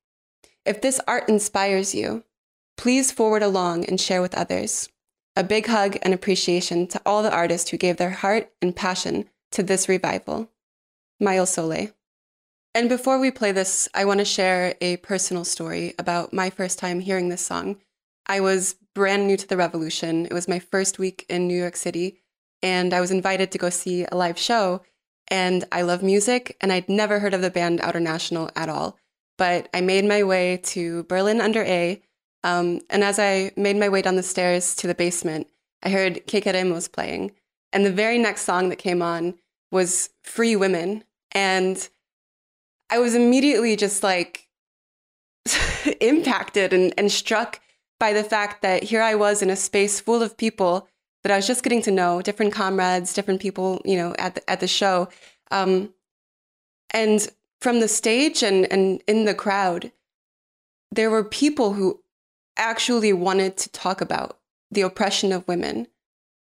[0.69, 2.25] If this art inspires you,
[2.77, 4.91] please forward along and share with others.
[5.35, 9.31] A big hug and appreciation to all the artists who gave their heart and passion
[9.53, 10.51] to this revival.
[11.19, 11.95] Miles Solay.
[12.75, 16.79] And before we play this, I want to share a personal story about my first
[16.79, 17.81] time hearing this song.
[18.27, 20.27] I was brand new to the revolution.
[20.27, 22.19] It was my first week in New York City,
[22.63, 24.83] and I was invited to go see a live show.
[25.29, 28.99] And I love music, and I'd never heard of the band Outernational at all.
[29.39, 32.03] But I made my way to Berlin under A,
[32.45, 35.49] um, and as I made my way down the stairs to the basement,
[35.83, 37.33] I heard Que Queremos playing.
[37.73, 39.35] And the very next song that came on
[39.71, 41.05] was Free Women.
[41.33, 41.89] And
[42.91, 44.49] I was immediately just like
[46.01, 47.61] impacted and, and struck
[48.01, 50.89] by the fact that here I was in a space full of people
[51.23, 54.51] that I was just getting to know, different comrades, different people, you know, at the,
[54.51, 55.09] at the show.
[55.51, 55.93] Um,
[56.91, 57.29] and
[57.61, 59.93] from the stage and, and in the crowd,
[60.91, 62.01] there were people who
[62.57, 64.39] actually wanted to talk about
[64.71, 65.87] the oppression of women,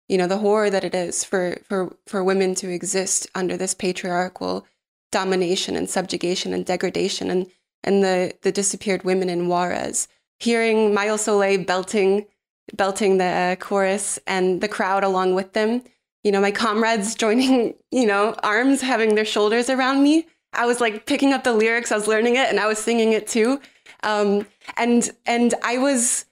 [0.07, 3.73] you know, the horror that it is for, for, for women to exist under this
[3.73, 4.65] patriarchal
[5.11, 7.47] domination and subjugation and degradation and,
[7.83, 10.07] and the, the disappeared women in Juarez.
[10.39, 12.25] Hearing Miles Solay belting,
[12.73, 15.83] belting the uh, chorus and the crowd along with them,
[16.23, 20.27] you know, my comrades joining, you know, arms, having their shoulders around me.
[20.55, 23.13] I was like picking up the lyrics, I was learning it, and I was singing
[23.13, 23.59] it too.
[24.03, 24.47] Um,
[24.77, 26.25] and and I was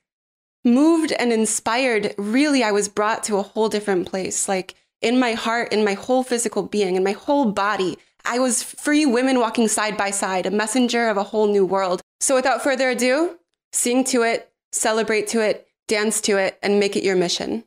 [0.63, 2.13] moved and inspired.
[2.17, 4.47] Really, I was brought to a whole different place.
[4.47, 8.63] Like in my heart, in my whole physical being, in my whole body, I was
[8.63, 12.01] free women walking side by side, a messenger of a whole new world.
[12.19, 13.37] So without further ado,
[13.73, 17.65] sing to it, celebrate to it, dance to it, and make it your mission.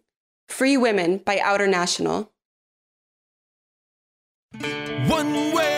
[0.49, 2.29] Free Women by Outernational.
[5.09, 5.76] One way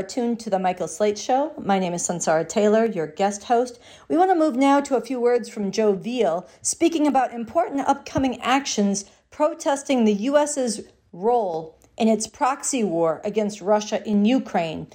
[0.00, 1.52] are tuned to the Michael Slate Show.
[1.62, 3.78] My name is Sunsara Taylor, your guest host.
[4.08, 7.86] We want to move now to a few words from Joe Veale, speaking about important
[7.86, 10.80] upcoming actions protesting the U.S.'s
[11.12, 14.86] role in its proxy war against Russia in Ukraine.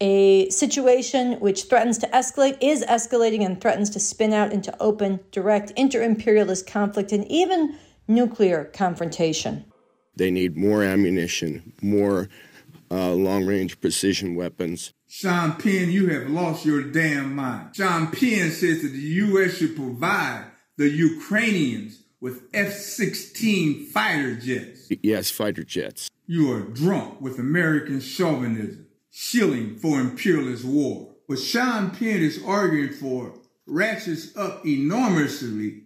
[0.00, 5.18] A situation which threatens to escalate, is escalating, and threatens to spin out into open,
[5.32, 7.76] direct inter imperialist conflict and even
[8.06, 9.64] nuclear confrontation.
[10.14, 12.28] They need more ammunition, more
[12.90, 14.92] uh, long range precision weapons.
[15.08, 17.76] Sean Penn, you have lost your damn mind.
[17.76, 19.56] Sean Penn says that the U.S.
[19.58, 24.88] should provide the Ukrainians with F 16 fighter jets.
[25.02, 26.10] Yes, fighter jets.
[26.26, 31.14] You are drunk with American chauvinism, shilling for imperialist war.
[31.26, 33.34] What Sean Penn is arguing for
[33.66, 35.82] ratchets up enormously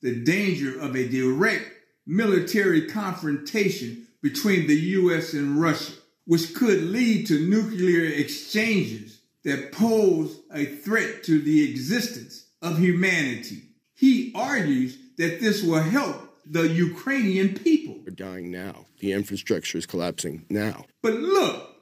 [0.00, 1.70] the danger of a direct
[2.06, 5.32] military confrontation between the U.S.
[5.32, 5.92] and Russia,
[6.26, 13.62] which could lead to nuclear exchanges that pose a threat to the existence of humanity.
[13.94, 16.16] He argues that this will help
[16.46, 18.00] the Ukrainian people.
[18.04, 18.86] They're dying now.
[19.00, 20.86] The infrastructure is collapsing now.
[21.02, 21.76] But look,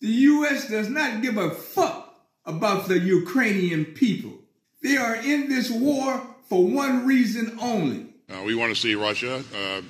[0.00, 0.68] the U.S.
[0.68, 2.14] does not give a fuck
[2.44, 4.32] about the Ukrainian people.
[4.82, 8.06] They are in this war for one reason only.
[8.28, 9.82] Uh, we want to see Russia uh,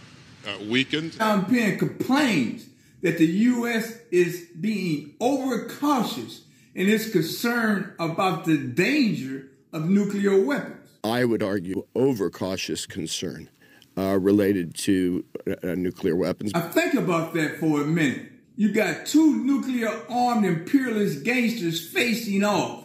[0.48, 1.14] uh, weakened.
[1.14, 2.66] Sean Penn complains
[3.02, 3.98] that the U.S.
[4.10, 6.42] is being overcautious
[6.74, 10.88] in its concern about the danger of nuclear weapons.
[11.04, 13.50] I would argue overcautious concern
[13.98, 16.52] uh, related to uh, nuclear weapons.
[16.54, 18.30] I think about that for a minute.
[18.56, 22.84] You got two nuclear armed imperialist gangsters facing off,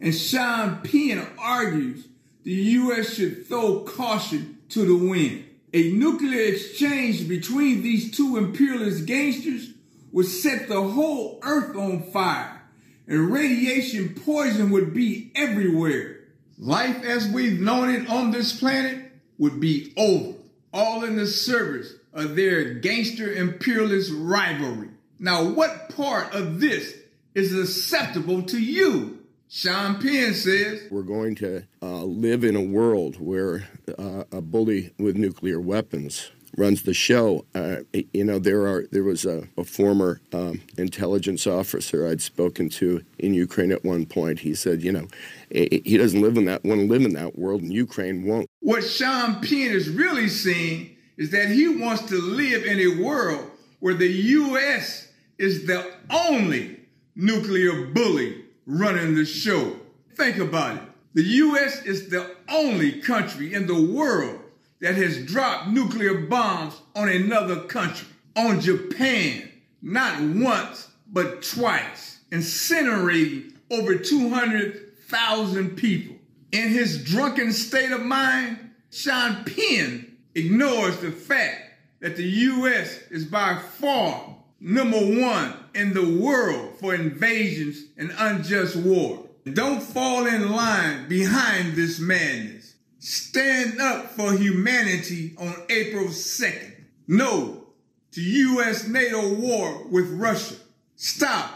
[0.00, 2.06] and Sean Penn argues
[2.44, 3.14] the U.S.
[3.14, 5.43] should throw caution to the wind.
[5.74, 9.70] A nuclear exchange between these two imperialist gangsters
[10.12, 12.62] would set the whole earth on fire,
[13.08, 16.20] and radiation poison would be everywhere.
[16.58, 20.38] Life as we've known it on this planet would be over,
[20.72, 24.90] all in the service of their gangster imperialist rivalry.
[25.18, 26.96] Now, what part of this
[27.34, 29.23] is acceptable to you?
[29.56, 34.92] Sean Penn says We're going to uh, live in a world where uh, a bully
[34.98, 37.46] with nuclear weapons runs the show.
[37.54, 37.76] Uh,
[38.12, 43.04] you know, there are there was a, a former um, intelligence officer I'd spoken to
[43.20, 44.40] in Ukraine at one point.
[44.40, 45.06] He said, you know,
[45.52, 48.50] he doesn't live in that want to live in that world, and Ukraine won't.
[48.58, 53.52] What Sean Penn is really saying is that he wants to live in a world
[53.78, 55.12] where the U.S.
[55.38, 56.80] is the only
[57.14, 59.76] nuclear bully running the show.
[60.16, 60.82] Think about it.
[61.14, 61.82] The U.S.
[61.82, 64.40] is the only country in the world
[64.80, 69.48] that has dropped nuclear bombs on another country, on Japan,
[69.80, 76.16] not once, but twice, incinerating over 200,000 people.
[76.52, 81.62] In his drunken state of mind, Sean Penn ignores the fact
[82.00, 83.00] that the U.S.
[83.10, 89.26] is by far number one in the world for invasions and unjust war.
[89.52, 92.74] Don't fall in line behind this madness.
[92.98, 96.84] Stand up for humanity on April 2nd.
[97.06, 97.64] No
[98.12, 98.86] to U.S.
[98.86, 100.54] NATO war with Russia.
[100.96, 101.50] Stop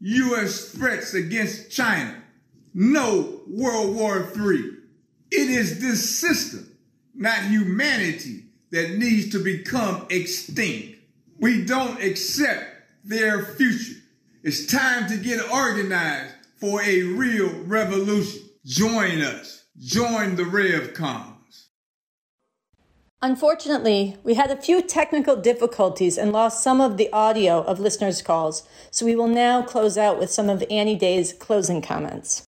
[0.00, 0.70] U.S.
[0.70, 2.22] threats against China.
[2.74, 4.70] No World War III.
[5.30, 6.76] It is this system,
[7.14, 10.98] not humanity, that needs to become extinct.
[11.38, 12.71] We don't accept
[13.04, 14.00] their future.
[14.42, 18.42] It's time to get organized for a real revolution.
[18.64, 19.64] Join us.
[19.78, 21.32] Join the RevComs.
[23.20, 28.20] Unfortunately, we had a few technical difficulties and lost some of the audio of listeners'
[28.20, 32.44] calls, so we will now close out with some of Annie Day's closing comments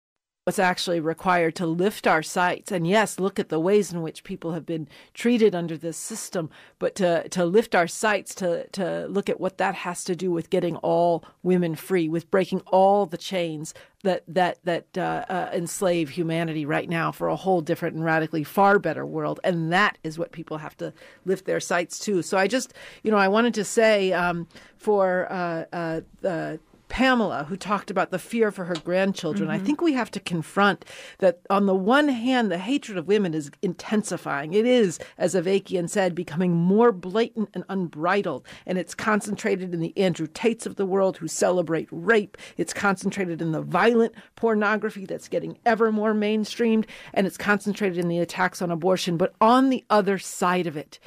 [0.49, 2.71] what's actually required to lift our sights.
[2.71, 6.49] And yes, look at the ways in which people have been treated under this system,
[6.79, 10.31] but to, to lift our sights, to, to look at what that has to do
[10.31, 15.49] with getting all women free, with breaking all the chains that that that uh, uh,
[15.53, 19.97] enslave humanity right now for a whole different and radically far better world, and that
[20.03, 20.93] is what people have to
[21.25, 22.21] lift their sights to.
[22.21, 22.73] So I just,
[23.03, 24.47] you know, I wanted to say um,
[24.77, 26.59] for uh, uh the
[26.89, 29.47] Pamela, who talked about the fear for her grandchildren.
[29.47, 29.61] Mm-hmm.
[29.61, 30.83] I think we have to confront
[31.19, 34.53] that on the one hand, the hatred of women is intensifying.
[34.53, 38.45] It is, as Avakian said, becoming more blatant and unbridled.
[38.65, 42.37] And it's concentrated in the Andrew Tates of the world who celebrate rape.
[42.57, 46.85] It's concentrated in the violent pornography that's getting ever more mainstreamed.
[47.13, 49.15] And it's concentrated in the attacks on abortion.
[49.15, 50.99] But on the other side of it,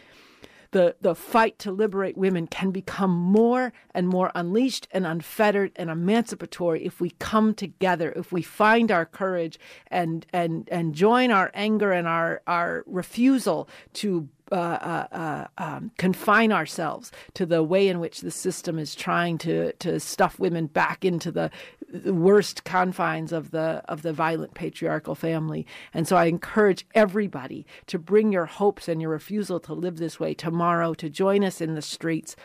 [0.72, 5.90] the, the fight to liberate women can become more and more unleashed and unfettered and
[5.90, 9.58] emancipatory if we come together, if we find our courage
[9.88, 15.90] and and and join our anger and our our refusal to uh, uh, uh, um,
[15.96, 20.66] confine ourselves to the way in which the system is trying to to stuff women
[20.66, 21.50] back into the,
[22.04, 25.66] worst confines of the of the violent patriarchal family.
[25.92, 30.20] And so I encourage everybody to bring your hopes and your refusal to live this
[30.20, 32.36] way tomorrow to join us in the streets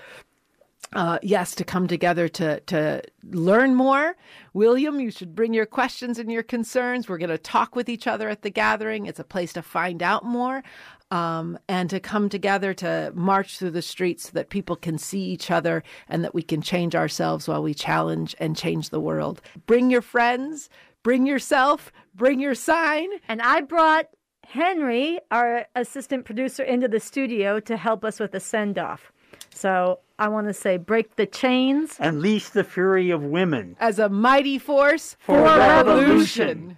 [0.94, 3.02] uh, yes, to come together to to
[3.32, 4.16] learn more.
[4.54, 7.10] William, you should bring your questions and your concerns.
[7.10, 9.06] We're going to talk with each other at the gathering.
[9.06, 10.64] It's a place to find out more
[11.12, 15.22] um, and to come together to march through the streets so that people can see
[15.22, 19.42] each other and that we can change ourselves while we challenge and change the world.
[19.66, 20.70] Bring your friends,
[21.04, 23.10] bring yourself, bring your sign.
[23.28, 24.08] And I brought
[24.46, 29.12] Henry, our assistant producer, into the studio to help us with the send off.
[29.50, 31.98] So I want to say break the chains.
[32.00, 33.76] Unleash the fury of women.
[33.80, 36.48] As a mighty force for, for revolution.
[36.48, 36.78] revolution.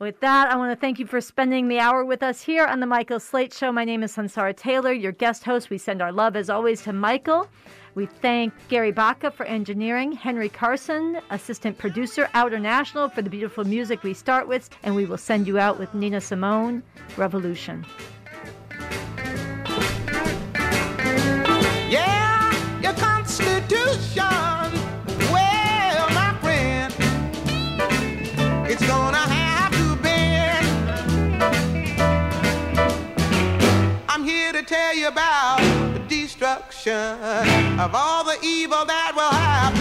[0.00, 2.78] With that, I want to thank you for spending the hour with us here on
[2.78, 3.72] the Michael Slate Show.
[3.72, 5.70] My name is Sunsara Taylor, your guest host.
[5.70, 7.48] We send our love, as always, to Michael.
[7.96, 14.04] We thank Gary Baca for engineering, Henry Carson, assistant producer, Outernational, for the beautiful music
[14.04, 16.84] we start with, and we will send you out with Nina Simone,
[17.16, 17.84] Revolution.
[21.88, 22.37] Yeah,
[36.90, 39.77] of all the evil that will have